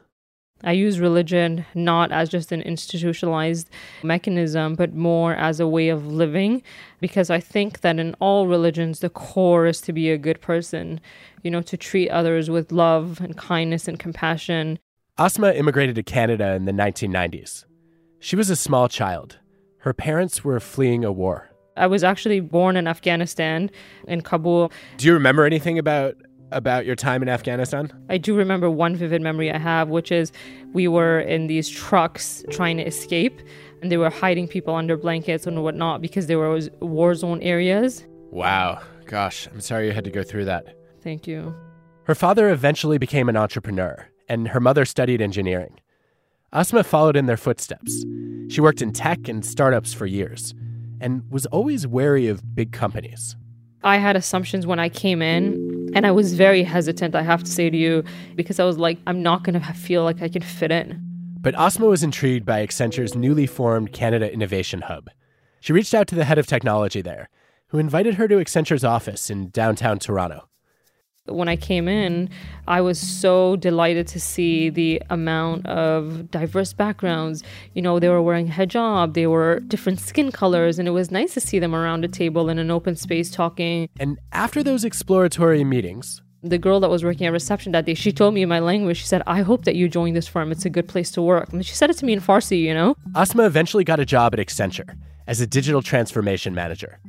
I 0.66 0.72
use 0.72 1.00
religion 1.00 1.64
not 1.76 2.12
as 2.12 2.28
just 2.28 2.52
an 2.52 2.64
institutionalized 2.64 3.70
mechanism, 4.02 4.74
but 4.74 4.96
more 4.96 5.36
as 5.36 5.60
a 5.60 5.68
way 5.68 5.90
of 5.90 6.08
living, 6.08 6.64
because 7.00 7.30
I 7.30 7.40
think 7.40 7.82
that 7.82 8.00
in 8.00 8.16
all 8.20 8.48
religions, 8.48 9.00
the 9.00 9.12
core 9.12 9.68
is 9.68 9.80
to 9.82 9.94
be 9.94 10.10
a 10.10 10.18
good 10.18 10.42
person, 10.42 11.00
you 11.44 11.52
know, 11.52 11.62
to 11.62 11.78
treat 11.78 12.10
others 12.10 12.50
with 12.50 12.72
love 12.72 13.22
and 13.22 13.38
kindness 13.38 13.88
and 13.88 14.00
compassion. 14.00 14.80
Asma 15.20 15.54
immigrated 15.54 15.96
to 15.96 16.04
Canada 16.04 16.54
in 16.56 16.66
the 16.66 16.72
1990s. 16.72 17.66
She 18.20 18.36
was 18.36 18.50
a 18.50 18.56
small 18.56 18.90
child. 18.90 19.38
Her 19.78 19.94
parents 19.94 20.44
were 20.44 20.60
fleeing 20.60 21.06
a 21.06 21.12
war. 21.12 21.52
I 21.78 21.86
was 21.86 22.04
actually 22.04 22.40
born 22.40 22.76
in 22.76 22.88
Afghanistan, 22.88 23.70
in 24.08 24.22
Kabul. 24.22 24.72
Do 24.98 25.06
you 25.06 25.14
remember 25.14 25.46
anything 25.46 25.78
about 25.78 26.16
about 26.52 26.86
your 26.86 26.96
time 26.96 27.22
in 27.22 27.30
Afghanistan? 27.30 27.92
I 28.10 28.18
do 28.18 28.36
remember 28.36 28.70
one 28.70 28.96
vivid 28.96 29.22
memory 29.22 29.52
I 29.52 29.58
have, 29.58 29.90
which 29.90 30.12
is 30.12 30.32
we 30.74 30.88
were 30.88 31.20
in 31.20 31.48
these 31.48 31.70
trucks 31.70 32.44
trying 32.52 32.78
to 32.78 32.84
escape, 32.86 33.42
and 33.82 33.92
they 33.92 33.98
were 33.98 34.10
hiding 34.10 34.48
people 34.48 34.76
under 34.76 34.98
blankets 34.98 35.48
and 35.48 35.64
whatnot 35.64 36.02
because 36.02 36.28
there 36.28 36.40
was 36.40 36.70
war 36.80 37.16
zone 37.16 37.42
areas. 37.42 38.06
Wow, 38.32 38.82
gosh, 39.06 39.48
I'm 39.48 39.62
sorry 39.62 39.88
you 39.88 39.94
had 39.94 40.04
to 40.06 40.12
go 40.12 40.24
through 40.24 40.46
that. 40.46 40.76
Thank 41.02 41.28
you. 41.28 41.56
Her 42.04 42.16
father 42.16 42.50
eventually 42.50 42.98
became 42.98 43.30
an 43.30 43.38
entrepreneur, 43.38 44.08
and 44.30 44.50
her 44.50 44.60
mother 44.60 44.86
studied 44.86 45.22
engineering. 45.22 45.80
Asma 46.54 46.84
followed 46.84 47.16
in 47.16 47.26
their 47.26 47.38
footsteps. 47.38 48.06
She 48.50 48.62
worked 48.62 48.82
in 48.82 48.94
tech 48.94 49.28
and 49.28 49.44
startups 49.44 49.94
for 49.94 50.06
years 50.06 50.54
and 51.02 51.24
was 51.30 51.46
always 51.48 51.86
wary 51.86 52.28
of 52.28 52.56
big 52.56 52.72
companies. 52.72 53.36
I 53.84 53.98
had 53.98 54.16
assumptions 54.16 54.66
when 54.66 54.80
I 54.80 54.90
came 54.90 55.22
in, 55.22 55.65
and 55.96 56.06
I 56.06 56.12
was 56.12 56.34
very 56.34 56.62
hesitant, 56.62 57.16
I 57.16 57.24
have 57.24 57.44
to 57.44 57.50
say 57.50 57.70
to 57.70 57.78
you, 57.78 58.04
because 58.36 58.60
I 58.60 58.66
was 58.66 58.78
like, 58.78 59.00
I'm 59.08 59.24
not 59.24 59.44
going 59.44 59.60
to 59.60 59.74
feel 59.74 60.04
like 60.04 60.22
I 60.22 60.30
can 60.30 60.42
fit 60.44 60.72
in. 60.72 61.02
But 61.40 61.56
Asma 61.56 61.88
was 61.88 62.04
intrigued 62.04 62.46
by 62.46 62.62
Accenture's 62.62 63.16
newly 63.16 63.48
formed 63.48 63.94
Canada 63.94 64.32
Innovation 64.32 64.82
Hub. 64.82 65.10
She 65.62 65.74
reached 65.74 65.94
out 65.94 66.08
to 66.08 66.16
the 66.16 66.26
head 66.26 66.38
of 66.38 66.46
technology 66.46 67.02
there, 67.02 67.30
who 67.70 67.80
invited 67.80 68.16
her 68.16 68.28
to 68.28 68.40
Accenture's 68.40 68.84
office 68.84 69.30
in 69.30 69.50
downtown 69.50 69.98
Toronto 69.98 70.50
when 71.28 71.50
I 71.50 71.56
came 71.56 71.88
in, 71.88 72.30
I 72.68 72.82
was 72.82 73.00
so 73.00 73.56
delighted 73.56 74.08
to 74.08 74.20
see 74.20 74.70
the 74.70 75.02
amount 75.10 75.66
of 75.66 76.30
diverse 76.32 76.74
backgrounds. 76.74 77.44
You 77.74 77.82
know, 77.82 78.00
they 78.00 78.10
were 78.10 78.22
wearing 78.22 78.48
hijab, 78.48 79.14
they 79.14 79.28
were 79.28 79.60
different 79.62 80.00
skin 80.00 80.32
colors, 80.32 80.80
and 80.80 80.88
it 80.88 80.92
was 80.92 81.12
nice 81.12 81.34
to 81.34 81.42
see 81.42 81.60
them 81.60 81.76
around 81.76 82.06
a 82.06 82.08
table 82.08 82.50
in 82.50 82.60
an 82.60 82.72
open 82.72 82.96
space 82.96 83.32
talking. 83.32 83.90
And 84.00 84.20
after 84.32 84.64
those 84.64 84.84
exploratory 84.84 85.64
meetings, 85.64 86.22
the 86.44 86.60
girl 86.60 86.80
that 86.80 86.90
was 86.90 87.04
working 87.04 87.26
at 87.26 87.34
reception 87.34 87.72
that 87.72 87.86
day, 87.86 87.96
she 87.96 88.12
told 88.12 88.36
me 88.36 88.44
in 88.44 88.50
my 88.50 88.60
language, 88.60 88.98
she 88.98 89.08
said, 89.08 89.24
I 89.26 89.42
hope 89.42 89.66
that 89.66 89.76
you 89.76 89.90
join 89.90 90.14
this 90.14 90.28
firm. 90.28 90.52
It's 90.52 90.66
a 90.66 90.70
good 90.70 90.88
place 90.88 91.10
to 91.12 91.22
work. 91.22 91.52
And 91.52 91.66
she 91.66 91.74
said 91.74 91.90
it 91.90 91.98
to 91.98 92.06
me 92.06 92.14
in 92.14 92.22
Farsi, 92.22 92.62
you 92.62 92.74
know? 92.74 92.96
Asma 93.16 93.46
eventually 93.46 93.84
got 93.84 94.00
a 94.00 94.06
job 94.06 94.34
at 94.34 94.40
Accenture 94.40 94.96
as 95.26 95.42
a 95.42 95.48
digital 95.48 95.82
transformation 95.82 96.54
manager. 96.54 97.00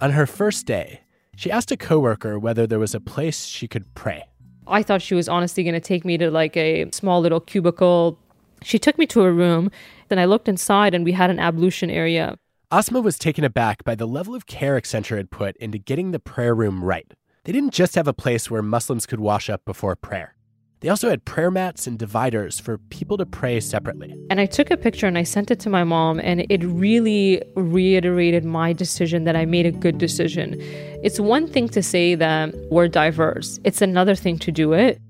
On 0.00 0.10
her 0.10 0.26
first 0.26 0.66
day, 0.66 1.02
she 1.36 1.50
asked 1.50 1.72
a 1.72 1.76
coworker 1.76 2.38
whether 2.38 2.66
there 2.66 2.78
was 2.78 2.94
a 2.94 3.00
place 3.00 3.46
she 3.46 3.66
could 3.66 3.92
pray. 3.94 4.24
I 4.66 4.82
thought 4.82 5.02
she 5.02 5.14
was 5.14 5.28
honestly 5.28 5.64
going 5.64 5.74
to 5.74 5.80
take 5.80 6.04
me 6.04 6.16
to 6.18 6.30
like 6.30 6.56
a 6.56 6.90
small 6.92 7.20
little 7.20 7.40
cubicle. 7.40 8.18
She 8.62 8.78
took 8.78 8.96
me 8.96 9.06
to 9.06 9.22
a 9.22 9.32
room, 9.32 9.70
then 10.08 10.18
I 10.18 10.26
looked 10.26 10.48
inside 10.48 10.94
and 10.94 11.04
we 11.04 11.12
had 11.12 11.30
an 11.30 11.40
ablution 11.40 11.90
area. 11.90 12.38
Asma 12.70 13.00
was 13.00 13.18
taken 13.18 13.44
aback 13.44 13.84
by 13.84 13.94
the 13.94 14.06
level 14.06 14.34
of 14.34 14.46
care 14.46 14.80
Accenture 14.80 15.16
had 15.16 15.30
put 15.30 15.56
into 15.56 15.78
getting 15.78 16.12
the 16.12 16.20
prayer 16.20 16.54
room 16.54 16.84
right. 16.84 17.12
They 17.44 17.52
didn't 17.52 17.74
just 17.74 17.96
have 17.96 18.06
a 18.06 18.14
place 18.14 18.50
where 18.50 18.62
Muslims 18.62 19.04
could 19.04 19.20
wash 19.20 19.50
up 19.50 19.64
before 19.64 19.96
prayer. 19.96 20.36
They 20.82 20.88
also 20.88 21.08
had 21.08 21.24
prayer 21.24 21.52
mats 21.52 21.86
and 21.86 21.96
dividers 21.96 22.58
for 22.58 22.78
people 22.78 23.16
to 23.18 23.24
pray 23.24 23.60
separately. 23.60 24.16
And 24.30 24.40
I 24.40 24.46
took 24.46 24.68
a 24.68 24.76
picture 24.76 25.06
and 25.06 25.16
I 25.16 25.22
sent 25.22 25.52
it 25.52 25.60
to 25.60 25.70
my 25.70 25.84
mom, 25.84 26.18
and 26.18 26.44
it 26.50 26.64
really 26.64 27.40
reiterated 27.54 28.44
my 28.44 28.72
decision 28.72 29.22
that 29.22 29.36
I 29.36 29.44
made 29.44 29.64
a 29.64 29.70
good 29.70 29.98
decision. 29.98 30.56
It's 31.04 31.20
one 31.20 31.46
thing 31.46 31.68
to 31.68 31.84
say 31.84 32.16
that 32.16 32.52
we're 32.72 32.88
diverse, 32.88 33.60
it's 33.62 33.80
another 33.80 34.16
thing 34.16 34.38
to 34.40 34.50
do 34.50 34.72
it. 34.72 35.00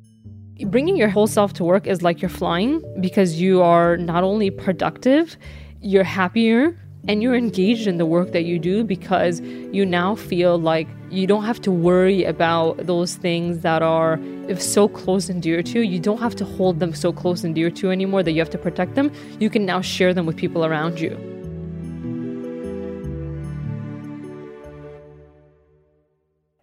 Bringing 0.67 0.97
your 0.97 1.09
whole 1.09 1.27
self 1.27 1.55
to 1.55 1.65
work 1.65 1.87
is 1.87 2.03
like 2.03 2.21
you're 2.21 2.29
flying 2.29 2.83
because 3.01 3.41
you 3.41 3.63
are 3.63 3.97
not 3.97 4.23
only 4.23 4.51
productive, 4.51 5.39
you're 5.81 6.05
happier, 6.05 6.79
and 7.09 7.21
you're 7.23 7.35
engaged 7.35 7.89
in 7.89 7.99
the 7.99 8.07
work 8.07 8.33
that 8.33 8.45
you 8.45 8.59
do 8.59 8.83
because 8.85 9.41
you 9.41 9.85
now 9.85 10.15
feel 10.15 10.59
like 10.59 10.89
you 11.11 11.27
don't 11.27 11.45
have 11.45 11.61
to 11.63 11.73
worry 11.73 12.25
about 12.25 12.87
those 12.87 13.17
things 13.17 13.61
that 13.61 13.83
are 13.83 14.19
so 14.59 14.89
close 14.89 15.29
and 15.29 15.43
dear 15.43 15.63
to 15.63 15.81
you. 15.81 15.91
You 15.91 15.99
don't 15.99 16.19
have 16.19 16.37
to 16.37 16.45
hold 16.45 16.79
them 16.79 16.95
so 16.95 17.13
close 17.13 17.43
and 17.45 17.55
dear 17.55 17.71
to 17.71 17.89
you 17.89 17.93
anymore 17.93 18.23
that 18.23 18.33
you 18.33 18.39
have 18.39 18.51
to 18.51 18.59
protect 18.59 18.95
them. 18.95 19.11
You 19.41 19.51
can 19.51 19.67
now 19.67 19.81
share 19.81 20.15
them 20.15 20.27
with 20.27 20.37
people 20.37 20.65
around 20.65 21.01
you. 21.01 21.19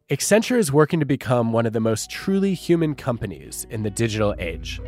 Accenture 0.09 0.57
is 0.57 0.71
working 0.71 1.01
to 1.01 1.05
become 1.05 1.51
one 1.51 1.65
of 1.67 1.73
the 1.73 1.79
most 1.79 2.09
truly 2.09 2.55
human 2.55 2.95
companies 2.95 3.67
in 3.69 3.83
the 3.83 3.91
digital 3.91 4.33
age. 4.39 4.81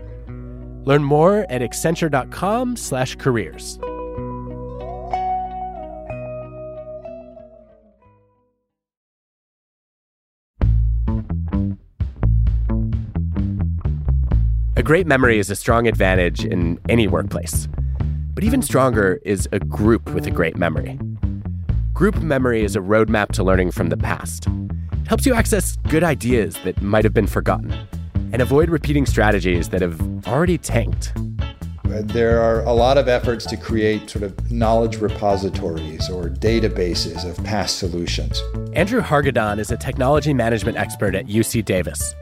Learn 0.86 1.04
more 1.04 1.46
at 1.50 1.62
accenture.com/careers. 1.62 3.80
A 14.82 14.84
great 14.84 15.06
memory 15.06 15.38
is 15.38 15.52
a 15.52 15.56
strong 15.56 15.86
advantage 15.86 16.44
in 16.44 16.80
any 16.90 17.08
workplace. 17.08 17.68
But 18.34 18.44
even 18.44 18.64
stronger 18.64 19.20
is 19.24 19.48
a 19.52 19.60
group 19.60 20.10
with 20.10 20.26
a 20.26 20.32
great 20.32 20.58
memory. 20.58 20.98
Group 21.94 22.20
memory 22.24 22.64
is 22.64 22.76
a 22.76 22.80
roadmap 22.80 23.28
to 23.34 23.44
learning 23.44 23.70
from 23.70 23.90
the 23.90 23.96
past. 23.96 24.48
It 24.48 25.08
helps 25.08 25.28
you 25.28 25.36
access 25.36 25.78
good 25.90 26.04
ideas 26.04 26.56
that 26.64 26.82
might 26.82 27.04
have 27.04 27.14
been 27.14 27.28
forgotten 27.28 27.72
and 28.34 28.42
avoid 28.42 28.72
repeating 28.72 29.06
strategies 29.06 29.70
that 29.70 29.84
have 29.84 30.02
already 30.28 30.58
tanked. 30.58 31.14
There 31.84 32.42
are 32.42 32.62
a 32.62 32.74
lot 32.74 32.98
of 32.98 33.08
efforts 33.08 33.46
to 33.48 33.58
create 33.58 34.10
sort 34.10 34.24
of 34.24 34.52
knowledge 34.52 34.98
repositories 34.98 36.10
or 36.10 36.28
databases 36.28 37.24
of 37.24 37.44
past 37.44 37.78
solutions. 37.78 38.42
Andrew 38.74 39.02
Hargadon 39.02 39.60
is 39.60 39.70
a 39.70 39.78
technology 39.78 40.34
management 40.34 40.78
expert 40.78 41.14
at 41.14 41.28
UC 41.28 41.66
Davis. 41.66 42.16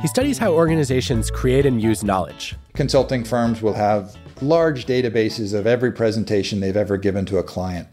He 0.00 0.08
studies 0.08 0.38
how 0.38 0.52
organizations 0.52 1.30
create 1.30 1.66
and 1.66 1.80
use 1.80 2.02
knowledge. 2.02 2.56
Consulting 2.72 3.22
firms 3.22 3.60
will 3.60 3.74
have 3.74 4.16
large 4.40 4.86
databases 4.86 5.52
of 5.52 5.66
every 5.66 5.92
presentation 5.92 6.60
they've 6.60 6.74
ever 6.74 6.96
given 6.96 7.26
to 7.26 7.36
a 7.36 7.42
client. 7.42 7.86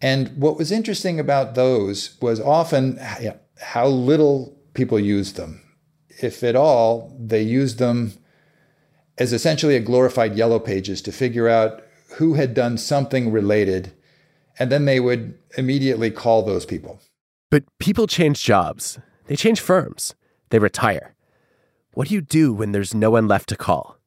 And 0.00 0.36
what 0.36 0.58
was 0.58 0.72
interesting 0.72 1.20
about 1.20 1.54
those 1.54 2.18
was 2.20 2.40
often 2.40 2.98
how 3.60 3.86
little 3.86 4.58
people 4.74 4.98
used 4.98 5.36
them. 5.36 5.62
If 6.20 6.42
at 6.42 6.56
all, 6.56 7.16
they 7.16 7.42
used 7.42 7.78
them 7.78 8.14
as 9.18 9.32
essentially 9.32 9.76
a 9.76 9.80
glorified 9.80 10.34
yellow 10.34 10.58
pages 10.58 11.00
to 11.02 11.12
figure 11.12 11.48
out 11.48 11.80
who 12.16 12.34
had 12.34 12.54
done 12.54 12.76
something 12.76 13.30
related, 13.30 13.92
and 14.58 14.72
then 14.72 14.86
they 14.86 14.98
would 14.98 15.38
immediately 15.56 16.10
call 16.10 16.42
those 16.42 16.66
people. 16.66 17.00
But 17.52 17.62
people 17.78 18.08
change 18.08 18.42
jobs, 18.42 18.98
they 19.28 19.36
change 19.36 19.60
firms, 19.60 20.16
they 20.52 20.60
retire. 20.60 21.16
What 21.94 22.08
do 22.08 22.14
you 22.14 22.20
do 22.20 22.54
when 22.54 22.70
there's 22.70 22.94
no 22.94 23.10
one 23.10 23.26
left 23.26 23.48
to 23.48 23.56
call? 23.56 23.98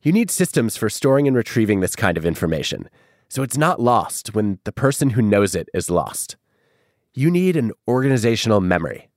You 0.00 0.12
need 0.12 0.30
systems 0.30 0.76
for 0.76 0.88
storing 0.88 1.26
and 1.26 1.36
retrieving 1.36 1.80
this 1.80 1.96
kind 1.96 2.16
of 2.16 2.24
information, 2.24 2.88
so 3.28 3.42
it's 3.42 3.58
not 3.58 3.80
lost 3.80 4.34
when 4.34 4.60
the 4.62 4.72
person 4.72 5.10
who 5.10 5.22
knows 5.22 5.56
it 5.56 5.68
is 5.74 5.90
lost. 5.90 6.36
You 7.14 7.30
need 7.30 7.56
an 7.56 7.72
organizational 7.88 8.60
memory. 8.60 9.08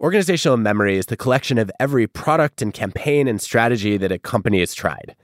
Organizational 0.00 0.56
memory 0.56 0.98
is 0.98 1.06
the 1.06 1.16
collection 1.16 1.56
of 1.56 1.70
every 1.78 2.06
product 2.06 2.60
and 2.60 2.74
campaign 2.74 3.28
and 3.28 3.40
strategy 3.40 3.96
that 3.96 4.10
a 4.10 4.18
company 4.18 4.58
has 4.58 4.74
tried. 4.74 5.14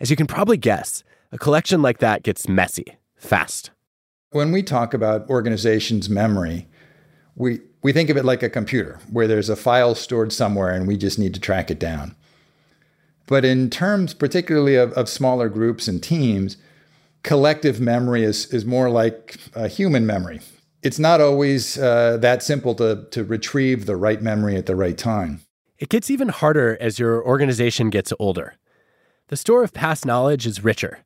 As 0.00 0.10
you 0.10 0.16
can 0.16 0.26
probably 0.26 0.56
guess, 0.56 1.04
a 1.32 1.38
collection 1.38 1.82
like 1.82 1.98
that 1.98 2.22
gets 2.22 2.48
messy 2.48 2.96
fast. 3.16 3.70
When 4.30 4.52
we 4.52 4.62
talk 4.62 4.94
about 4.94 5.28
organizations' 5.28 6.08
memory, 6.08 6.66
we, 7.36 7.60
we 7.84 7.92
think 7.92 8.08
of 8.08 8.16
it 8.16 8.24
like 8.24 8.42
a 8.42 8.48
computer 8.48 8.98
where 9.12 9.28
there's 9.28 9.50
a 9.50 9.54
file 9.54 9.94
stored 9.94 10.32
somewhere 10.32 10.70
and 10.70 10.88
we 10.88 10.96
just 10.96 11.18
need 11.18 11.34
to 11.34 11.40
track 11.40 11.70
it 11.70 11.78
down. 11.78 12.16
But 13.26 13.44
in 13.44 13.68
terms, 13.68 14.14
particularly 14.14 14.74
of, 14.74 14.92
of 14.94 15.08
smaller 15.08 15.50
groups 15.50 15.86
and 15.86 16.02
teams, 16.02 16.56
collective 17.22 17.80
memory 17.80 18.24
is, 18.24 18.46
is 18.52 18.64
more 18.64 18.88
like 18.88 19.36
a 19.54 19.68
human 19.68 20.06
memory. 20.06 20.40
It's 20.82 20.98
not 20.98 21.20
always 21.20 21.78
uh, 21.78 22.16
that 22.18 22.42
simple 22.42 22.74
to, 22.76 23.06
to 23.10 23.22
retrieve 23.22 23.84
the 23.84 23.96
right 23.96 24.20
memory 24.20 24.56
at 24.56 24.64
the 24.64 24.76
right 24.76 24.96
time. 24.96 25.42
It 25.78 25.90
gets 25.90 26.10
even 26.10 26.30
harder 26.30 26.78
as 26.80 26.98
your 26.98 27.22
organization 27.22 27.90
gets 27.90 28.14
older. 28.18 28.54
The 29.28 29.36
store 29.36 29.62
of 29.62 29.74
past 29.74 30.06
knowledge 30.06 30.46
is 30.46 30.64
richer, 30.64 31.00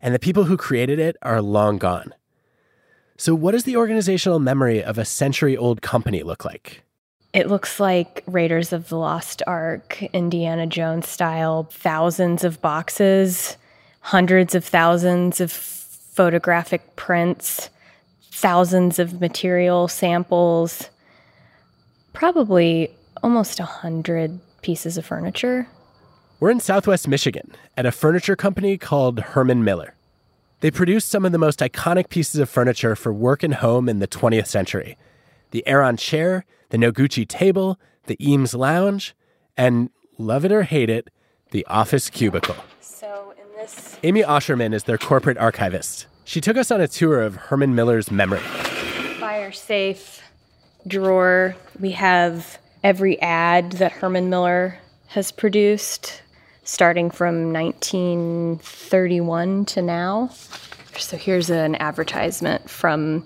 and 0.00 0.14
the 0.14 0.18
people 0.18 0.44
who 0.44 0.56
created 0.56 0.98
it 0.98 1.16
are 1.20 1.42
long 1.42 1.76
gone. 1.76 2.14
So, 3.22 3.36
what 3.36 3.52
does 3.52 3.62
the 3.62 3.76
organizational 3.76 4.40
memory 4.40 4.82
of 4.82 4.98
a 4.98 5.04
century 5.04 5.56
old 5.56 5.80
company 5.80 6.24
look 6.24 6.44
like? 6.44 6.82
It 7.32 7.46
looks 7.46 7.78
like 7.78 8.24
Raiders 8.26 8.72
of 8.72 8.88
the 8.88 8.96
Lost 8.96 9.44
Ark, 9.46 10.02
Indiana 10.12 10.66
Jones 10.66 11.06
style, 11.06 11.68
thousands 11.70 12.42
of 12.42 12.60
boxes, 12.60 13.56
hundreds 14.00 14.56
of 14.56 14.64
thousands 14.64 15.40
of 15.40 15.52
photographic 15.52 16.96
prints, 16.96 17.70
thousands 18.32 18.98
of 18.98 19.20
material 19.20 19.86
samples, 19.86 20.90
probably 22.14 22.90
almost 23.22 23.60
a 23.60 23.64
hundred 23.64 24.40
pieces 24.62 24.98
of 24.98 25.06
furniture. 25.06 25.68
We're 26.40 26.50
in 26.50 26.58
southwest 26.58 27.06
Michigan 27.06 27.52
at 27.76 27.86
a 27.86 27.92
furniture 27.92 28.34
company 28.34 28.76
called 28.76 29.20
Herman 29.20 29.62
Miller. 29.62 29.94
They 30.62 30.70
produced 30.70 31.08
some 31.08 31.24
of 31.24 31.32
the 31.32 31.38
most 31.38 31.58
iconic 31.58 32.08
pieces 32.08 32.40
of 32.40 32.48
furniture 32.48 32.94
for 32.94 33.12
work 33.12 33.42
and 33.42 33.54
home 33.54 33.88
in 33.88 33.98
the 33.98 34.06
20th 34.06 34.46
century 34.46 34.96
the 35.50 35.66
Aeron 35.66 35.98
chair, 35.98 36.46
the 36.70 36.78
Noguchi 36.78 37.28
table, 37.28 37.78
the 38.06 38.16
Eames 38.24 38.54
lounge, 38.54 39.14
and 39.56 39.90
love 40.16 40.44
it 40.46 40.52
or 40.52 40.62
hate 40.62 40.88
it, 40.88 41.10
the 41.50 41.66
office 41.66 42.08
cubicle. 42.08 42.54
So 42.80 43.34
in 43.36 43.56
this 43.56 43.98
Amy 44.04 44.22
Auscherman 44.22 44.72
is 44.72 44.84
their 44.84 44.96
corporate 44.96 45.36
archivist. 45.36 46.06
She 46.24 46.40
took 46.40 46.56
us 46.56 46.70
on 46.70 46.80
a 46.80 46.86
tour 46.86 47.20
of 47.20 47.34
Herman 47.34 47.74
Miller's 47.74 48.12
memory. 48.12 48.38
fire 49.18 49.50
safe 49.50 50.22
drawer, 50.86 51.56
we 51.80 51.90
have 51.90 52.58
every 52.84 53.20
ad 53.20 53.72
that 53.72 53.90
Herman 53.90 54.30
Miller 54.30 54.78
has 55.08 55.32
produced 55.32 56.22
starting 56.64 57.10
from 57.10 57.52
1931 57.52 59.64
to 59.66 59.82
now. 59.82 60.30
So 60.96 61.16
here's 61.16 61.50
an 61.50 61.74
advertisement 61.76 62.70
from 62.70 63.24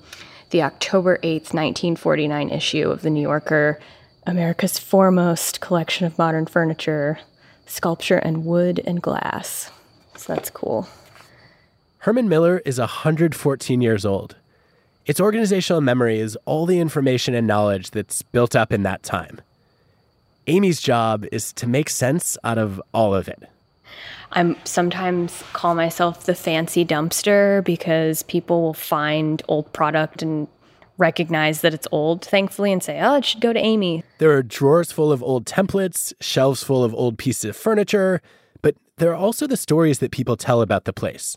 the 0.50 0.62
October 0.62 1.18
8th, 1.18 1.52
1949 1.52 2.50
issue 2.50 2.90
of 2.90 3.02
The 3.02 3.10
New 3.10 3.22
Yorker, 3.22 3.80
America's 4.26 4.78
foremost 4.78 5.60
collection 5.60 6.06
of 6.06 6.18
modern 6.18 6.46
furniture, 6.46 7.18
sculpture 7.66 8.18
and 8.18 8.44
wood 8.44 8.80
and 8.86 9.02
glass. 9.02 9.70
So 10.16 10.34
that's 10.34 10.50
cool. 10.50 10.88
Herman 11.98 12.28
Miller 12.28 12.62
is 12.64 12.78
114 12.78 13.80
years 13.80 14.06
old. 14.06 14.36
Its 15.04 15.20
organizational 15.20 15.80
memory 15.80 16.20
is 16.20 16.38
all 16.44 16.66
the 16.66 16.80
information 16.80 17.34
and 17.34 17.46
knowledge 17.46 17.90
that's 17.90 18.22
built 18.22 18.56
up 18.56 18.72
in 18.72 18.82
that 18.84 19.02
time. 19.02 19.40
Amy's 20.46 20.80
job 20.80 21.26
is 21.32 21.52
to 21.54 21.66
make 21.66 21.90
sense 21.90 22.38
out 22.44 22.58
of 22.58 22.80
all 22.92 23.14
of 23.14 23.28
it. 23.28 23.48
I'm 24.32 24.56
sometimes 24.64 25.42
call 25.52 25.74
myself 25.74 26.24
the 26.24 26.34
fancy 26.34 26.84
dumpster 26.84 27.64
because 27.64 28.22
people 28.24 28.62
will 28.62 28.74
find 28.74 29.42
old 29.48 29.72
product 29.72 30.22
and 30.22 30.48
recognize 30.98 31.60
that 31.60 31.74
it's 31.74 31.86
old, 31.92 32.24
thankfully, 32.24 32.72
and 32.72 32.82
say, 32.82 33.00
oh, 33.00 33.16
it 33.16 33.24
should 33.24 33.40
go 33.40 33.52
to 33.52 33.58
Amy. 33.58 34.02
There 34.18 34.32
are 34.32 34.42
drawers 34.42 34.92
full 34.92 35.12
of 35.12 35.22
old 35.22 35.44
templates, 35.44 36.12
shelves 36.20 36.62
full 36.62 36.82
of 36.82 36.94
old 36.94 37.18
pieces 37.18 37.44
of 37.44 37.56
furniture, 37.56 38.22
but 38.62 38.76
there 38.96 39.10
are 39.10 39.16
also 39.16 39.46
the 39.46 39.56
stories 39.56 39.98
that 39.98 40.10
people 40.10 40.36
tell 40.36 40.62
about 40.62 40.84
the 40.84 40.92
place 40.92 41.36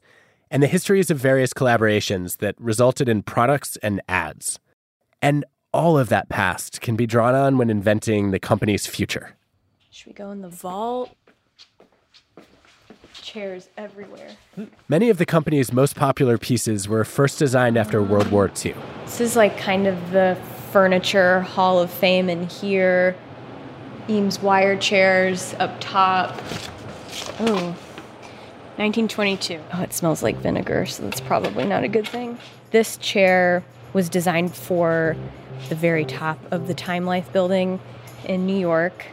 and 0.50 0.64
the 0.64 0.68
histories 0.68 1.12
of 1.12 1.18
various 1.18 1.54
collaborations 1.54 2.38
that 2.38 2.56
resulted 2.58 3.08
in 3.08 3.22
products 3.22 3.78
and 3.84 4.02
ads. 4.08 4.60
And 5.22 5.46
all 5.74 5.98
of 5.98 6.10
that 6.10 6.30
past 6.30 6.82
can 6.82 6.96
be 6.96 7.06
drawn 7.06 7.36
on 7.36 7.58
when 7.58 7.70
inventing 7.70 8.32
the 8.32 8.40
company's 8.40 8.88
future. 8.88 9.36
Should 9.92 10.08
we 10.08 10.14
go 10.14 10.32
in 10.32 10.42
the 10.42 10.50
vault? 10.50 11.16
Chairs 13.22 13.70
everywhere. 13.78 14.32
Many 14.88 15.10
of 15.10 15.18
the 15.18 15.26
company's 15.26 15.72
most 15.72 15.96
popular 15.96 16.38
pieces 16.38 16.88
were 16.88 17.04
first 17.04 17.38
designed 17.38 17.78
after 17.78 18.02
World 18.02 18.32
War 18.32 18.48
II. 18.48 18.74
This 19.06 19.22
is 19.22 19.36
like 19.36 19.58
kind 19.58 19.86
of 19.86 20.12
the 20.12 20.38
furniture 20.72 21.42
hall 21.42 21.80
of 21.80 21.92
fame 21.92 22.30
in 22.30 22.48
here. 22.48 23.16
Eames 24.10 24.42
wire 24.42 24.78
chairs 24.78 25.54
up 25.60 25.76
top. 25.80 26.36
Ooh. 27.42 27.76
1922. 28.78 29.60
Oh, 29.74 29.82
it 29.82 29.94
smells 29.94 30.24
like 30.24 30.38
vinegar, 30.38 30.86
so 30.86 31.04
that's 31.04 31.20
probably 31.20 31.66
not 31.66 31.84
a 31.84 31.88
good 31.88 32.08
thing. 32.08 32.40
This 32.72 32.98
chair 32.98 33.64
was 33.94 34.08
designed 34.08 34.56
for 34.56 35.16
the 35.68 35.76
very 35.76 36.06
top 36.06 36.40
of 36.52 36.68
the 36.68 36.74
Time 36.74 37.06
Life 37.06 37.32
building 37.34 37.80
in 38.26 38.46
New 38.46 38.58
York. 38.58 39.06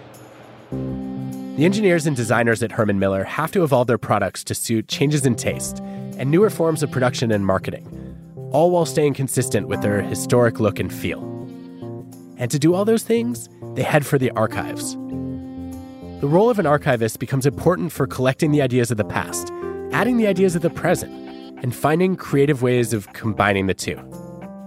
The 0.71 1.65
engineers 1.65 2.07
and 2.07 2.15
designers 2.15 2.63
at 2.63 2.73
Herman 2.73 2.99
Miller 2.99 3.25
have 3.25 3.51
to 3.53 3.65
evolve 3.65 3.87
their 3.87 3.99
products 3.99 4.45
to 4.45 4.55
suit 4.55 4.89
changes 4.89 5.25
in 5.25 5.35
taste 5.35 5.79
and 6.19 6.31
newer 6.31 6.51
forms 6.51 6.83
of 6.83 6.91
production 6.91 7.33
and 7.33 7.47
marketing, 7.47 7.87
all 8.53 8.71
while 8.71 8.87
staying 8.87 9.15
consistent 9.15 9.67
with 9.67 9.81
their 9.81 10.03
historic 10.03 10.61
look 10.61 10.79
and 10.79 10.93
feel. 10.93 11.23
And 12.37 12.51
to 12.51 12.59
do 12.59 12.75
all 12.75 12.85
those 12.85 13.03
things, 13.03 13.49
they 13.75 13.83
head 13.83 14.05
for 14.05 14.19
the 14.19 14.31
archives. 14.33 14.95
The 16.21 16.29
role 16.29 16.51
of 16.51 16.59
an 16.59 16.67
archivist 16.67 17.19
becomes 17.19 17.47
important 17.47 17.93
for 17.93 18.07
collecting 18.07 18.51
the 18.51 18.63
ideas 18.63 18.91
of 18.91 18.97
the 18.97 19.05
past, 19.05 19.51
adding 19.93 20.17
the 20.17 20.27
ideas 20.27 20.57
of 20.57 20.63
the 20.63 20.71
present, 20.71 21.13
and 21.63 21.75
finding 21.75 22.17
creative 22.17 22.63
ways 22.63 22.93
of 22.93 23.13
combining 23.13 23.67
the 23.67 23.75
two. 23.75 23.97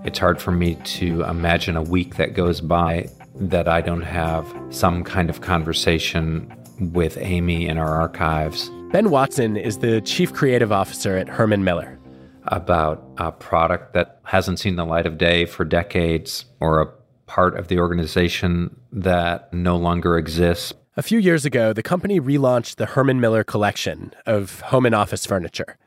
It's 0.06 0.18
hard 0.18 0.42
for 0.42 0.52
me 0.52 0.76
to 0.76 1.24
imagine 1.24 1.76
a 1.76 1.82
week 1.84 2.16
that 2.16 2.34
goes 2.34 2.62
by 2.62 3.10
that 3.36 3.68
I 3.68 3.82
don't 3.82 4.02
have 4.02 4.48
some 4.70 5.04
kind 5.04 5.30
of 5.30 5.42
conversation 5.42 6.52
with 6.80 7.18
Amy 7.18 7.68
in 7.68 7.78
our 7.78 7.96
archives. 7.96 8.72
Ben 8.92 9.10
Watson 9.10 9.58
is 9.58 9.80
the 9.80 10.00
chief 10.02 10.34
creative 10.34 10.72
officer 10.72 11.18
at 11.18 11.28
Herman 11.28 11.66
Miller. 11.66 12.00
About 12.46 13.04
a 13.18 13.34
product 13.34 13.94
that 13.94 14.22
hasn't 14.24 14.60
seen 14.60 14.78
the 14.78 14.86
light 14.86 15.06
of 15.06 15.18
day 15.18 15.46
for 15.46 15.66
decades 15.66 16.46
or 16.62 16.82
a 16.82 16.88
part 17.26 17.58
of 17.60 17.68
the 17.68 17.78
organization 17.80 18.80
that 18.94 19.54
no 19.54 19.76
longer 19.76 20.18
exists. 20.18 20.74
A 20.96 21.04
few 21.04 21.20
years 21.20 21.46
ago, 21.46 21.74
the 21.74 21.84
company 21.84 22.22
relaunched 22.22 22.78
the 22.78 22.88
Herman 22.88 23.20
Miller 23.20 23.44
collection 23.44 24.14
of 24.26 24.62
home 24.62 24.86
and 24.86 24.96
office 24.96 25.26
furniture. 25.26 25.78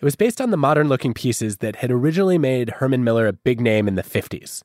It 0.00 0.04
was 0.04 0.16
based 0.16 0.40
on 0.40 0.50
the 0.50 0.56
modern 0.56 0.88
looking 0.88 1.14
pieces 1.14 1.58
that 1.58 1.76
had 1.76 1.90
originally 1.90 2.38
made 2.38 2.70
Herman 2.70 3.04
Miller 3.04 3.26
a 3.26 3.32
big 3.32 3.60
name 3.60 3.88
in 3.88 3.94
the 3.94 4.02
50s. 4.02 4.62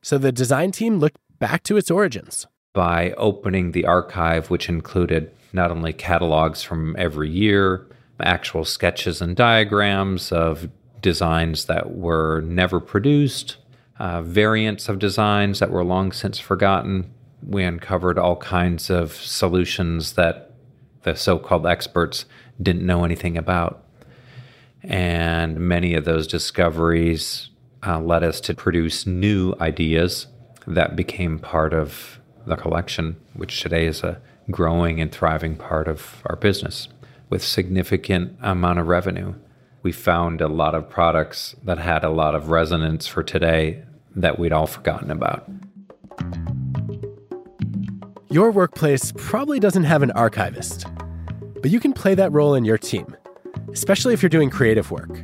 So 0.00 0.18
the 0.18 0.32
design 0.32 0.72
team 0.72 0.98
looked 0.98 1.18
back 1.38 1.62
to 1.64 1.76
its 1.76 1.90
origins. 1.90 2.46
By 2.72 3.12
opening 3.12 3.72
the 3.72 3.84
archive, 3.84 4.50
which 4.50 4.68
included 4.68 5.30
not 5.52 5.70
only 5.70 5.92
catalogs 5.92 6.62
from 6.62 6.96
every 6.98 7.28
year, 7.28 7.86
actual 8.20 8.64
sketches 8.64 9.20
and 9.20 9.36
diagrams 9.36 10.32
of 10.32 10.68
designs 11.00 11.66
that 11.66 11.94
were 11.94 12.40
never 12.42 12.80
produced, 12.80 13.56
uh, 13.98 14.22
variants 14.22 14.88
of 14.88 14.98
designs 14.98 15.58
that 15.58 15.70
were 15.70 15.84
long 15.84 16.12
since 16.12 16.38
forgotten. 16.38 17.12
We 17.46 17.64
uncovered 17.64 18.18
all 18.18 18.36
kinds 18.36 18.90
of 18.90 19.12
solutions 19.12 20.14
that 20.14 20.52
the 21.02 21.14
so 21.16 21.38
called 21.38 21.66
experts 21.66 22.24
didn't 22.60 22.86
know 22.86 23.04
anything 23.04 23.36
about. 23.36 23.84
And 24.84 25.58
many 25.58 25.94
of 25.94 26.04
those 26.04 26.26
discoveries 26.26 27.50
uh, 27.86 28.00
led 28.00 28.22
us 28.22 28.40
to 28.42 28.54
produce 28.54 29.06
new 29.06 29.54
ideas 29.60 30.26
that 30.66 30.96
became 30.96 31.38
part 31.38 31.72
of 31.72 32.20
the 32.46 32.56
collection, 32.56 33.16
which 33.34 33.60
today 33.60 33.86
is 33.86 34.02
a 34.02 34.20
growing 34.50 35.00
and 35.00 35.12
thriving 35.12 35.56
part 35.56 35.88
of 35.88 36.22
our 36.26 36.36
business 36.36 36.88
with 37.30 37.42
significant 37.42 38.36
amount 38.40 38.78
of 38.78 38.86
revenue. 38.86 39.34
We 39.82 39.92
found 39.92 40.40
a 40.40 40.48
lot 40.48 40.74
of 40.74 40.88
products 40.88 41.56
that 41.64 41.78
had 41.78 42.04
a 42.04 42.10
lot 42.10 42.34
of 42.34 42.50
resonance 42.50 43.06
for 43.06 43.22
today 43.22 43.84
that 44.14 44.38
we'd 44.38 44.52
all 44.52 44.66
forgotten 44.66 45.10
about. 45.10 45.48
Your 48.30 48.50
workplace 48.50 49.12
probably 49.16 49.60
doesn't 49.60 49.84
have 49.84 50.02
an 50.02 50.10
archivist, 50.12 50.86
but 51.60 51.70
you 51.70 51.80
can 51.80 51.92
play 51.92 52.14
that 52.14 52.32
role 52.32 52.54
in 52.54 52.64
your 52.64 52.78
team, 52.78 53.16
especially 53.72 54.14
if 54.14 54.22
you're 54.22 54.30
doing 54.30 54.50
creative 54.50 54.90
work. 54.90 55.22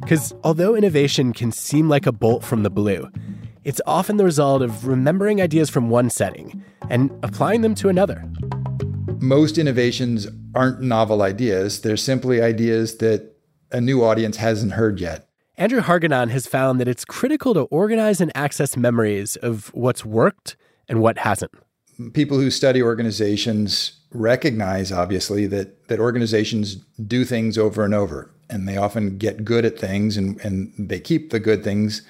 Because 0.00 0.34
although 0.44 0.74
innovation 0.74 1.32
can 1.32 1.50
seem 1.52 1.88
like 1.88 2.06
a 2.06 2.12
bolt 2.12 2.44
from 2.44 2.62
the 2.62 2.70
blue, 2.70 3.08
it's 3.64 3.80
often 3.86 4.18
the 4.18 4.24
result 4.24 4.60
of 4.60 4.86
remembering 4.86 5.40
ideas 5.40 5.70
from 5.70 5.88
one 5.88 6.10
setting 6.10 6.62
and 6.90 7.10
applying 7.22 7.62
them 7.62 7.74
to 7.76 7.88
another. 7.88 8.24
Most 9.18 9.56
innovations 9.56 10.26
aren't 10.54 10.82
novel 10.82 11.22
ideas, 11.22 11.80
they're 11.80 11.96
simply 11.96 12.42
ideas 12.42 12.98
that 12.98 13.34
a 13.72 13.80
new 13.80 14.04
audience 14.04 14.36
hasn't 14.36 14.72
heard 14.72 15.00
yet. 15.00 15.26
Andrew 15.56 15.80
Hargadon 15.80 16.30
has 16.30 16.46
found 16.46 16.80
that 16.80 16.88
it's 16.88 17.04
critical 17.04 17.54
to 17.54 17.62
organize 17.62 18.20
and 18.20 18.30
access 18.34 18.76
memories 18.76 19.36
of 19.36 19.68
what's 19.72 20.04
worked 20.04 20.56
and 20.88 21.00
what 21.00 21.18
hasn't. 21.18 21.52
People 22.12 22.38
who 22.38 22.50
study 22.50 22.82
organizations 22.82 24.00
recognize, 24.14 24.90
obviously, 24.90 25.46
that, 25.48 25.88
that 25.88 26.00
organizations 26.00 26.76
do 27.06 27.24
things 27.24 27.58
over 27.58 27.84
and 27.84 27.92
over, 27.92 28.30
and 28.48 28.66
they 28.66 28.76
often 28.76 29.18
get 29.18 29.44
good 29.44 29.64
at 29.64 29.78
things 29.78 30.16
and, 30.16 30.40
and 30.40 30.72
they 30.78 31.00
keep 31.00 31.30
the 31.30 31.40
good 31.40 31.62
things 31.62 32.02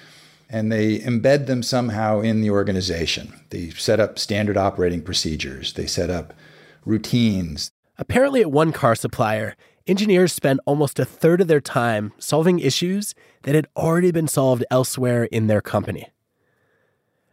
and 0.49 0.71
they 0.71 0.99
embed 0.99 1.47
them 1.47 1.63
somehow 1.63 2.21
in 2.21 2.41
the 2.41 2.49
organization. 2.49 3.33
They 3.49 3.71
set 3.71 3.99
up 3.99 4.19
standard 4.19 4.57
operating 4.57 5.01
procedures, 5.01 5.73
they 5.73 5.87
set 5.87 6.09
up 6.09 6.33
routines. 6.85 7.71
Apparently, 7.97 8.41
at 8.41 8.51
one 8.51 8.71
car 8.71 8.95
supplier, 8.95 9.55
engineers 9.87 10.33
spent 10.33 10.59
almost 10.65 10.99
a 10.99 11.05
third 11.05 11.41
of 11.41 11.47
their 11.47 11.61
time 11.61 12.13
solving 12.19 12.59
issues 12.59 13.15
that 13.43 13.55
had 13.55 13.67
already 13.75 14.11
been 14.11 14.27
solved 14.27 14.63
elsewhere 14.69 15.25
in 15.25 15.47
their 15.47 15.61
company. 15.61 16.09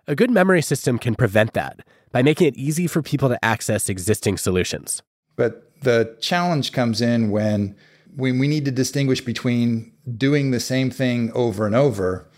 A 0.07 0.15
good 0.15 0.31
memory 0.31 0.63
system 0.63 0.99
can 0.99 1.15
prevent 1.15 1.55
that 1.55 1.81
by 2.13 2.23
making 2.23 2.47
it 2.47 2.57
easy 2.57 2.87
for 2.87 3.03
people 3.03 3.29
to 3.29 3.45
access 3.45 3.89
existing 3.89 4.37
solutions. 4.37 5.03
But 5.37 5.81
the 5.83 6.17
challenge 6.21 6.73
comes 6.73 7.01
in 7.01 7.31
when, 7.31 7.75
when 8.15 8.39
we 8.39 8.47
need 8.47 8.65
to 8.67 8.71
distinguish 8.71 9.21
between 9.21 9.93
doing 10.17 10.51
the 10.51 10.61
same 10.61 10.91
thing 10.91 11.33
over 11.33 11.67
and 11.67 11.75
over 11.75 12.29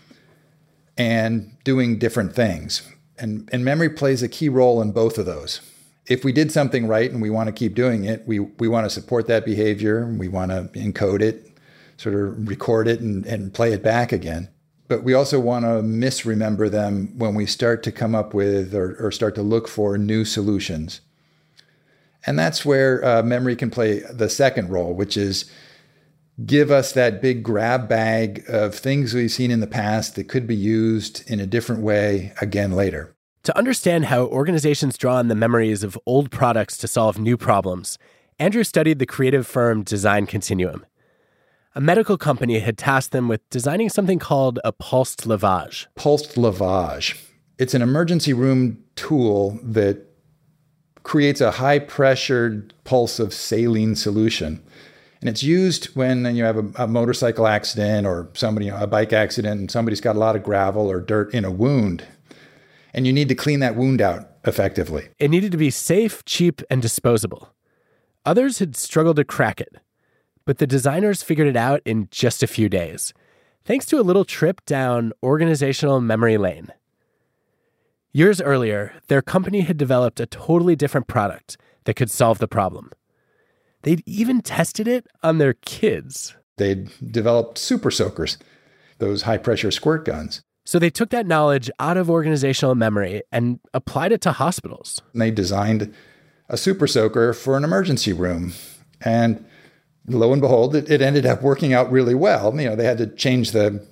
and 0.97 1.57
doing 1.63 1.99
different 1.99 2.33
things. 2.33 2.89
And, 3.17 3.49
and 3.51 3.63
memory 3.63 3.89
plays 3.89 4.23
a 4.23 4.27
key 4.27 4.49
role 4.49 4.81
in 4.81 4.91
both 4.91 5.17
of 5.17 5.25
those. 5.25 5.61
If 6.07 6.23
we 6.23 6.31
did 6.31 6.51
something 6.51 6.87
right 6.87 7.11
and 7.11 7.21
we 7.21 7.29
want 7.29 7.47
to 7.47 7.53
keep 7.53 7.75
doing 7.75 8.05
it, 8.05 8.27
we, 8.27 8.39
we 8.39 8.67
want 8.67 8.85
to 8.85 8.89
support 8.89 9.27
that 9.27 9.45
behavior, 9.45 10.05
we 10.05 10.27
want 10.27 10.51
to 10.51 10.69
encode 10.79 11.21
it, 11.21 11.51
sort 11.97 12.15
of 12.15 12.47
record 12.47 12.87
it, 12.87 12.99
and, 12.99 13.25
and 13.25 13.53
play 13.53 13.73
it 13.73 13.81
back 13.81 14.11
again. 14.11 14.49
But 14.87 15.03
we 15.03 15.13
also 15.13 15.39
want 15.39 15.65
to 15.65 15.81
misremember 15.81 16.69
them 16.69 17.17
when 17.17 17.33
we 17.33 17.45
start 17.45 17.81
to 17.83 17.91
come 17.91 18.13
up 18.13 18.33
with 18.33 18.75
or, 18.75 18.95
or 18.99 19.11
start 19.11 19.35
to 19.35 19.41
look 19.41 19.67
for 19.67 19.97
new 19.97 20.25
solutions. 20.25 21.01
And 22.27 22.37
that's 22.37 22.65
where 22.65 23.03
uh, 23.03 23.23
memory 23.23 23.55
can 23.55 23.69
play 23.69 23.99
the 23.99 24.29
second 24.29 24.69
role, 24.69 24.93
which 24.93 25.17
is 25.17 25.49
give 26.45 26.69
us 26.69 26.91
that 26.91 27.21
big 27.21 27.43
grab 27.43 27.87
bag 27.87 28.43
of 28.47 28.75
things 28.75 29.13
we've 29.13 29.31
seen 29.31 29.51
in 29.51 29.59
the 29.59 29.67
past 29.67 30.15
that 30.15 30.27
could 30.27 30.47
be 30.47 30.55
used 30.55 31.29
in 31.29 31.39
a 31.39 31.47
different 31.47 31.81
way 31.81 32.33
again 32.41 32.71
later. 32.71 33.15
To 33.43 33.57
understand 33.57 34.05
how 34.05 34.25
organizations 34.25 34.97
draw 34.97 35.17
on 35.17 35.27
the 35.27 35.35
memories 35.35 35.83
of 35.83 35.99
old 36.05 36.31
products 36.31 36.77
to 36.79 36.87
solve 36.87 37.19
new 37.19 37.37
problems, 37.37 37.97
Andrew 38.39 38.63
studied 38.63 38.99
the 38.99 39.05
creative 39.05 39.45
firm 39.45 39.83
Design 39.83 40.25
Continuum. 40.25 40.85
A 41.75 41.81
medical 41.81 42.17
company 42.17 42.59
had 42.59 42.77
tasked 42.77 43.11
them 43.11 43.27
with 43.27 43.47
designing 43.49 43.89
something 43.89 44.17
called 44.17 44.59
a 44.63 44.71
pulsed 44.71 45.27
lavage. 45.27 45.87
Pulsed 45.95 46.35
lavage. 46.35 47.21
It's 47.57 47.73
an 47.73 47.81
emergency 47.81 48.33
room 48.33 48.83
tool 48.95 49.59
that 49.61 50.05
creates 51.03 51.41
a 51.41 51.51
high 51.51 51.79
pressured 51.79 52.73
pulse 52.83 53.19
of 53.19 53.33
saline 53.33 53.95
solution 53.95 54.63
and 55.25 55.29
it's 55.31 55.41
used 55.41 55.85
when 55.95 56.35
you 56.35 56.43
have 56.43 56.57
a, 56.57 56.83
a 56.83 56.87
motorcycle 56.87 57.47
accident 57.47 58.05
or 58.05 58.29
somebody, 58.33 58.69
a 58.69 58.85
bike 58.85 59.11
accident, 59.11 59.59
and 59.59 59.71
somebody's 59.71 59.99
got 59.99 60.15
a 60.15 60.19
lot 60.19 60.35
of 60.35 60.43
gravel 60.43 60.87
or 60.87 60.99
dirt 60.99 61.33
in 61.33 61.43
a 61.43 61.49
wound. 61.49 62.05
And 62.93 63.07
you 63.07 63.11
need 63.11 63.29
to 63.29 63.35
clean 63.35 63.59
that 63.61 63.75
wound 63.75 64.01
out 64.01 64.29
effectively. 64.43 65.09
It 65.17 65.31
needed 65.31 65.51
to 65.51 65.57
be 65.57 65.71
safe, 65.71 66.23
cheap, 66.25 66.61
and 66.69 66.79
disposable. 66.79 67.49
Others 68.23 68.59
had 68.59 68.75
struggled 68.75 69.15
to 69.15 69.23
crack 69.23 69.59
it, 69.59 69.75
but 70.45 70.59
the 70.59 70.67
designers 70.67 71.23
figured 71.23 71.47
it 71.47 71.57
out 71.57 71.81
in 71.85 72.07
just 72.11 72.43
a 72.43 72.47
few 72.47 72.69
days, 72.69 73.13
thanks 73.63 73.85
to 73.87 73.99
a 73.99 74.03
little 74.03 74.25
trip 74.25 74.63
down 74.65 75.11
organizational 75.23 75.99
memory 75.99 76.37
lane. 76.37 76.71
Years 78.13 78.39
earlier, 78.39 78.93
their 79.07 79.21
company 79.21 79.61
had 79.61 79.77
developed 79.77 80.19
a 80.19 80.25
totally 80.25 80.75
different 80.75 81.07
product 81.07 81.57
that 81.83 81.95
could 81.95 82.09
solve 82.09 82.37
the 82.37 82.47
problem. 82.47 82.91
They'd 83.81 84.03
even 84.05 84.41
tested 84.41 84.87
it 84.87 85.05
on 85.21 85.37
their 85.37 85.53
kids. 85.53 86.35
They'd 86.57 86.89
developed 87.11 87.57
super 87.57 87.91
soakers, 87.91 88.37
those 88.99 89.23
high 89.23 89.37
pressure 89.37 89.69
squirt 89.69 90.05
guns. 90.05 90.41
So 90.63 90.79
they 90.79 90.89
took 90.89 91.09
that 91.09 91.27
knowledge 91.27 91.69
out 91.79 91.97
of 91.97 92.09
organizational 92.09 92.73
memory 92.73 93.21
and 93.31 93.59
applied 93.73 94.11
it 94.11 94.21
to 94.21 94.31
hospitals. 94.31 95.01
And 95.13 95.21
they 95.21 95.29
designed 95.29 95.93
a 96.49 96.57
super 96.57 96.87
soaker 96.87 97.33
for 97.33 97.57
an 97.57 97.63
emergency 97.63 98.13
room. 98.13 98.53
And 99.01 99.45
lo 100.07 100.31
and 100.31 100.41
behold, 100.41 100.75
it, 100.75 100.89
it 100.89 101.01
ended 101.01 101.25
up 101.25 101.41
working 101.41 101.73
out 101.73 101.91
really 101.91 102.15
well. 102.15 102.59
You 102.59 102.69
know, 102.69 102.75
they 102.75 102.85
had 102.85 102.97
to 102.99 103.07
change 103.07 103.51
the 103.51 103.85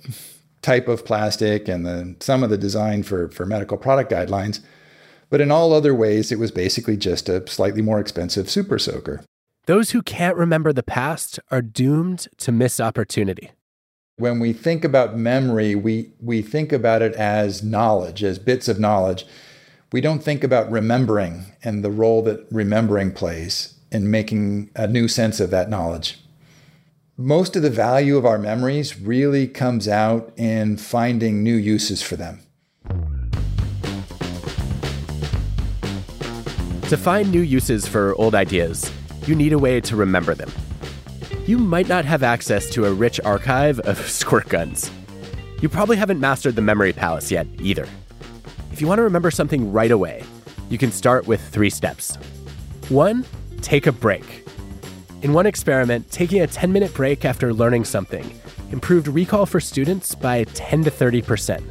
type 0.62 0.88
of 0.88 1.04
plastic 1.04 1.68
and 1.68 1.84
the, 1.84 2.16
some 2.20 2.42
of 2.42 2.50
the 2.50 2.58
design 2.58 3.02
for, 3.02 3.28
for 3.28 3.44
medical 3.44 3.76
product 3.76 4.10
guidelines. 4.10 4.60
But 5.30 5.40
in 5.40 5.50
all 5.50 5.72
other 5.72 5.94
ways, 5.94 6.30
it 6.32 6.38
was 6.38 6.50
basically 6.50 6.96
just 6.96 7.28
a 7.28 7.46
slightly 7.48 7.82
more 7.82 8.00
expensive 8.00 8.48
super 8.48 8.78
soaker. 8.78 9.22
Those 9.66 9.90
who 9.90 10.02
can't 10.02 10.36
remember 10.36 10.72
the 10.72 10.82
past 10.82 11.40
are 11.50 11.62
doomed 11.62 12.28
to 12.38 12.52
miss 12.52 12.80
opportunity. 12.80 13.50
When 14.16 14.38
we 14.38 14.52
think 14.52 14.84
about 14.84 15.16
memory, 15.16 15.74
we, 15.74 16.12
we 16.20 16.40
think 16.42 16.72
about 16.72 17.02
it 17.02 17.14
as 17.14 17.62
knowledge, 17.62 18.22
as 18.22 18.38
bits 18.38 18.68
of 18.68 18.78
knowledge. 18.78 19.26
We 19.92 20.00
don't 20.00 20.22
think 20.22 20.44
about 20.44 20.70
remembering 20.70 21.46
and 21.62 21.82
the 21.82 21.90
role 21.90 22.22
that 22.22 22.46
remembering 22.50 23.12
plays 23.12 23.73
in 23.94 24.10
making 24.10 24.70
a 24.74 24.86
new 24.86 25.08
sense 25.08 25.40
of 25.40 25.50
that 25.50 25.70
knowledge. 25.70 26.18
Most 27.16 27.54
of 27.54 27.62
the 27.62 27.70
value 27.70 28.16
of 28.16 28.26
our 28.26 28.38
memories 28.38 29.00
really 29.00 29.46
comes 29.46 29.86
out 29.86 30.32
in 30.36 30.76
finding 30.76 31.44
new 31.44 31.54
uses 31.54 32.02
for 32.02 32.16
them. 32.16 32.40
To 36.88 36.96
find 36.96 37.30
new 37.30 37.40
uses 37.40 37.86
for 37.86 38.14
old 38.16 38.34
ideas, 38.34 38.90
you 39.26 39.34
need 39.34 39.52
a 39.52 39.58
way 39.58 39.80
to 39.80 39.96
remember 39.96 40.34
them. 40.34 40.50
You 41.46 41.58
might 41.58 41.88
not 41.88 42.04
have 42.04 42.22
access 42.22 42.68
to 42.70 42.86
a 42.86 42.92
rich 42.92 43.20
archive 43.24 43.78
of 43.80 43.98
squirt 44.08 44.48
guns. 44.48 44.90
You 45.62 45.68
probably 45.68 45.96
haven't 45.96 46.20
mastered 46.20 46.56
the 46.56 46.62
memory 46.62 46.92
palace 46.92 47.30
yet 47.30 47.46
either. 47.60 47.86
If 48.72 48.80
you 48.80 48.86
want 48.86 48.98
to 48.98 49.02
remember 49.02 49.30
something 49.30 49.72
right 49.72 49.90
away, 49.90 50.24
you 50.68 50.78
can 50.78 50.90
start 50.90 51.26
with 51.26 51.40
three 51.48 51.70
steps. 51.70 52.16
One, 52.88 53.24
take 53.64 53.86
a 53.86 53.92
break. 53.92 54.46
In 55.22 55.32
one 55.32 55.46
experiment, 55.46 56.10
taking 56.10 56.42
a 56.42 56.46
10 56.46 56.70
minute 56.70 56.92
break 56.92 57.24
after 57.24 57.54
learning 57.54 57.86
something 57.86 58.38
improved 58.70 59.08
recall 59.08 59.46
for 59.46 59.60
students 59.60 60.14
by 60.14 60.44
10 60.44 60.84
to 60.84 60.90
30%, 60.90 61.62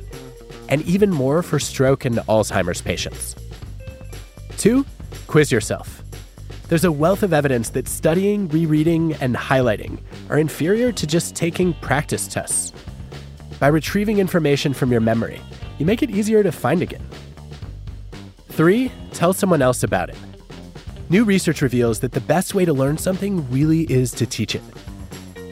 and 0.69 0.81
even 0.83 1.09
more 1.09 1.43
for 1.43 1.59
stroke 1.59 2.05
and 2.05 2.15
Alzheimer's 2.29 2.81
patients. 2.81 3.35
Two, 4.57 4.85
quiz 5.27 5.51
yourself. 5.51 6.01
There's 6.69 6.85
a 6.85 6.91
wealth 6.91 7.23
of 7.23 7.33
evidence 7.33 7.69
that 7.71 7.87
studying, 7.87 8.47
rereading, 8.47 9.13
and 9.15 9.35
highlighting 9.35 9.99
are 10.29 10.39
inferior 10.39 10.91
to 10.93 11.05
just 11.05 11.35
taking 11.35 11.73
practice 11.75 12.27
tests. 12.27 12.71
By 13.59 13.67
retrieving 13.67 14.19
information 14.19 14.73
from 14.73 14.91
your 14.91 15.01
memory, 15.01 15.41
you 15.77 15.85
make 15.85 16.01
it 16.01 16.09
easier 16.09 16.41
to 16.41 16.51
find 16.51 16.81
again. 16.81 17.05
Three, 18.47 18.91
tell 19.11 19.33
someone 19.33 19.61
else 19.61 19.83
about 19.83 20.09
it. 20.09 20.17
New 21.10 21.26
research 21.26 21.62
reveals 21.62 21.99
that 21.99 22.14
the 22.14 22.22
best 22.22 22.56
way 22.56 22.64
to 22.64 22.72
learn 22.72 22.97
something 22.97 23.49
really 23.51 23.82
is 23.91 24.12
to 24.12 24.26
teach 24.26 24.56
it. 24.56 24.62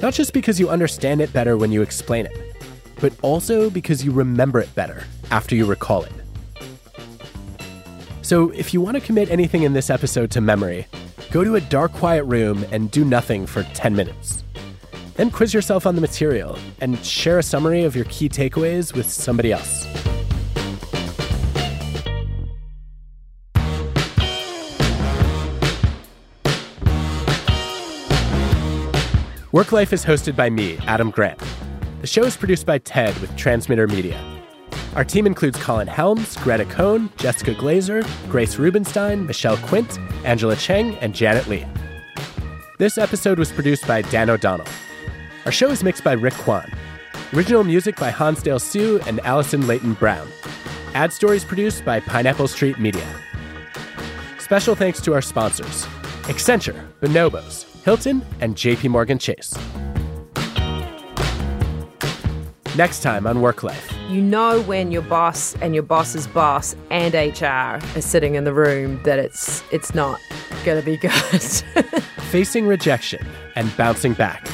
Not 0.02 0.14
just 0.14 0.34
because 0.34 0.60
you 0.60 0.70
understand 0.70 1.20
it 1.20 1.34
better 1.34 1.58
when 1.58 1.74
you 1.74 1.82
explain 1.82 2.26
it, 2.26 2.56
but 3.02 3.12
also 3.22 3.70
because 3.70 4.04
you 4.06 4.12
remember 4.12 4.60
it 4.60 4.74
better 4.76 5.04
after 5.30 5.54
you 5.56 5.66
recall 5.66 6.04
it. 6.04 6.14
So, 8.22 8.52
if 8.52 8.74
you 8.74 8.80
want 8.80 8.96
to 8.96 9.02
commit 9.02 9.30
anything 9.30 9.64
in 9.64 9.74
this 9.74 9.90
episode 9.90 10.32
to 10.32 10.42
memory, 10.42 10.88
go 11.32 11.44
to 11.44 11.56
a 11.56 11.62
dark, 11.62 11.92
quiet 11.92 12.24
room 12.24 12.66
and 12.72 12.90
do 12.90 13.04
nothing 13.04 13.46
for 13.46 13.64
10 13.64 13.94
minutes. 13.94 14.46
Then 15.16 15.30
quiz 15.32 15.54
yourself 15.54 15.86
on 15.86 15.96
the 15.96 16.02
material 16.02 16.58
and 16.80 16.98
share 17.04 17.40
a 17.40 17.44
summary 17.44 17.84
of 17.84 17.94
your 17.94 18.06
key 18.06 18.30
takeaways 18.30 18.96
with 18.96 19.10
somebody 19.10 19.52
else. 19.52 19.86
Work 29.54 29.74
Life 29.74 29.92
is 29.92 30.06
hosted 30.06 30.38
by 30.38 30.50
me, 30.50 30.78
Adam 30.88 31.12
Grant. 31.12 31.38
The 32.00 32.08
show 32.08 32.24
is 32.24 32.38
produced 32.38 32.66
by 32.66 32.78
TED 32.78 33.18
with 33.20 33.36
Transmitter 33.36 33.86
Media. 33.86 34.18
Our 34.96 35.04
team 35.04 35.28
includes 35.28 35.62
Colin 35.62 35.88
Helms, 35.88 36.38
Greta 36.38 36.64
Cohn, 36.64 37.10
Jessica 37.18 37.54
Glazer, 37.54 38.08
Grace 38.30 38.56
Rubenstein, 38.56 39.26
Michelle 39.26 39.58
Quint, 39.58 40.00
Angela 40.24 40.56
Cheng, 40.56 40.96
and 41.00 41.14
Janet 41.14 41.48
Lee. 41.48 41.66
This 42.80 42.98
episode 42.98 43.40
was 43.40 43.52
produced 43.52 43.86
by 43.86 44.04
Dan 44.04 44.30
O'Donnell. 44.30 44.68
Our 45.46 45.52
show 45.52 45.70
is 45.70 45.84
mixed 45.84 46.06
by 46.06 46.14
Rick 46.14 46.36
Kwan. 46.36 46.72
Original 47.34 47.66
music 47.66 47.98
by 47.98 48.10
Hansdale 48.10 48.60
Hsu 48.60 49.02
and 49.06 49.20
Allison 49.26 49.68
Layton-Brown. 49.68 50.30
Ad 50.94 51.12
stories 51.12 51.44
produced 51.44 51.84
by 51.84 52.00
Pineapple 52.00 52.48
Street 52.48 52.80
Media. 52.80 53.06
Special 54.40 54.76
thanks 54.76 55.02
to 55.02 55.14
our 55.14 55.22
sponsors 55.22 55.86
Accenture, 56.24 56.88
Bonobos, 57.02 57.71
Hilton, 57.84 58.24
and 58.40 58.56
JP 58.56 58.90
Morgan 58.90 59.18
Chase. 59.18 59.56
Next 62.78 63.04
time 63.04 63.28
on 63.28 63.42
Work 63.42 63.64
Life. 63.64 63.92
You 64.10 64.22
know 64.22 64.62
when 64.62 64.92
your 64.92 65.02
boss 65.02 65.56
and 65.62 65.74
your 65.74 65.84
boss's 65.84 66.28
boss 66.28 66.76
and 66.90 67.14
HR 67.14 67.46
are 67.46 68.02
sitting 68.02 68.36
in 68.36 68.44
the 68.44 68.54
room 68.54 69.02
that 69.04 69.20
it's 69.20 69.64
it's 69.72 69.94
not 69.94 70.20
going 70.64 70.80
to 70.80 70.86
be 70.86 70.98
good. 70.98 71.12
Facing 72.32 72.68
rejection 72.68 73.26
and 73.56 73.76
bouncing 73.76 74.14
back. 74.14 74.46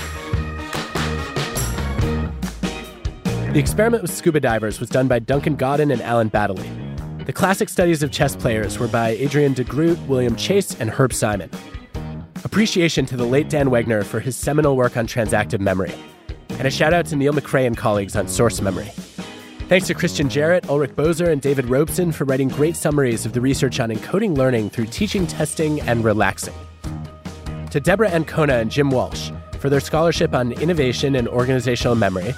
The 3.54 3.60
experiment 3.60 4.04
with 4.04 4.12
scuba 4.12 4.40
divers 4.40 4.80
was 4.80 4.90
done 4.90 5.08
by 5.08 5.20
Duncan 5.20 5.56
Godden 5.56 5.92
and 5.92 6.02
Alan 6.02 6.30
Baddeley. 6.30 7.26
The 7.26 7.34
classic 7.34 7.70
studies 7.70 8.04
of 8.04 8.12
chess 8.12 8.36
players 8.36 8.80
were 8.80 8.88
by 8.88 9.10
Adrian 9.10 9.54
de 9.54 9.64
Groot, 9.64 10.00
William 10.08 10.36
Chase, 10.36 10.80
and 10.80 10.90
Herb 10.90 11.14
Simon. 11.14 11.50
Appreciation 12.44 13.06
to 13.08 13.18
the 13.18 13.26
late 13.26 13.50
Dan 13.50 13.70
Wegner 13.70 14.04
for 14.04 14.20
his 14.20 14.36
seminal 14.36 14.76
work 14.76 14.98
on 14.98 15.08
transactive 15.08 15.60
memory. 15.60 15.94
And 16.50 16.68
a 16.68 16.72
shout 16.72 16.94
out 16.94 17.06
to 17.08 17.16
Neil 17.16 17.34
Macrae 17.34 17.66
and 17.66 17.78
colleagues 17.78 18.16
on 18.16 18.28
Source 18.28 18.62
Memory. 18.62 18.92
Thanks 19.68 19.88
to 19.88 19.94
Christian 19.94 20.30
Jarrett, 20.30 20.70
Ulrich 20.70 20.96
Boser, 20.96 21.28
and 21.28 21.42
David 21.42 21.66
Robson 21.66 22.12
for 22.12 22.24
writing 22.26 22.48
great 22.48 22.76
summaries 22.76 23.26
of 23.26 23.34
the 23.34 23.42
research 23.42 23.80
on 23.80 23.90
encoding 23.90 24.38
learning 24.38 24.70
through 24.70 24.86
teaching, 24.86 25.28
testing, 25.28 25.82
and 25.82 26.04
relaxing. 26.04 26.54
To 27.72 27.80
Deborah 27.80 28.10
Ancona 28.10 28.54
and 28.54 28.72
Jim 28.72 28.90
Walsh 28.90 29.30
for 29.60 29.70
their 29.70 29.80
scholarship 29.80 30.34
on 30.34 30.54
innovation 30.54 31.16
and 31.16 31.28
organizational 31.28 31.96
memory, 31.96 32.34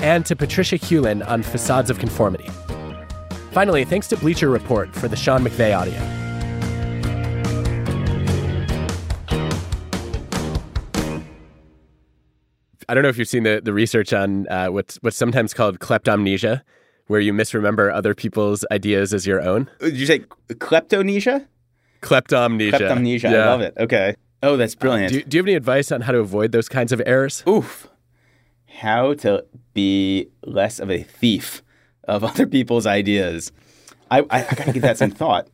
and 0.00 0.24
to 0.26 0.36
Patricia 0.36 0.76
Hewlin 0.76 1.26
on 1.26 1.42
facades 1.42 1.90
of 1.90 1.98
conformity. 1.98 2.48
Finally, 3.52 3.84
thanks 3.84 4.06
to 4.08 4.16
Bleacher 4.16 4.48
Report 4.48 4.94
for 4.94 5.08
the 5.08 5.16
Sean 5.16 5.42
McVay 5.42 5.76
audio. 5.76 6.21
I 12.88 12.94
don't 12.94 13.02
know 13.02 13.08
if 13.08 13.18
you've 13.18 13.28
seen 13.28 13.42
the, 13.42 13.60
the 13.62 13.72
research 13.72 14.12
on 14.12 14.48
uh, 14.48 14.68
what's 14.68 14.96
what's 14.96 15.16
sometimes 15.16 15.54
called 15.54 15.80
kleptomnesia, 15.80 16.62
where 17.06 17.20
you 17.20 17.32
misremember 17.32 17.90
other 17.90 18.14
people's 18.14 18.64
ideas 18.70 19.12
as 19.14 19.26
your 19.26 19.40
own. 19.40 19.68
Did 19.80 19.96
you 19.96 20.06
say 20.06 20.24
kleptomnesia? 20.58 21.46
Kleptomnesia. 22.00 22.78
Kleptomnesia. 22.78 23.28
I 23.28 23.46
love 23.46 23.60
it. 23.60 23.74
Okay. 23.78 24.16
Oh, 24.42 24.56
that's 24.56 24.74
brilliant. 24.74 25.12
Uh, 25.12 25.18
do, 25.18 25.22
do 25.24 25.36
you 25.36 25.40
have 25.40 25.46
any 25.46 25.54
advice 25.54 25.92
on 25.92 26.00
how 26.00 26.12
to 26.12 26.18
avoid 26.18 26.52
those 26.52 26.68
kinds 26.68 26.92
of 26.92 27.00
errors? 27.06 27.44
Oof. 27.48 27.88
How 28.66 29.14
to 29.14 29.44
be 29.72 30.28
less 30.44 30.80
of 30.80 30.90
a 30.90 31.02
thief 31.02 31.62
of 32.04 32.24
other 32.30 32.46
people's 32.46 32.86
ideas. 32.86 33.52
I, 34.10 34.20
I, 34.30 34.44
I 34.44 34.54
got 34.54 34.66
to 34.66 34.72
give 34.72 34.82
that 34.82 34.98
some 34.98 35.10
thought. 35.10 35.48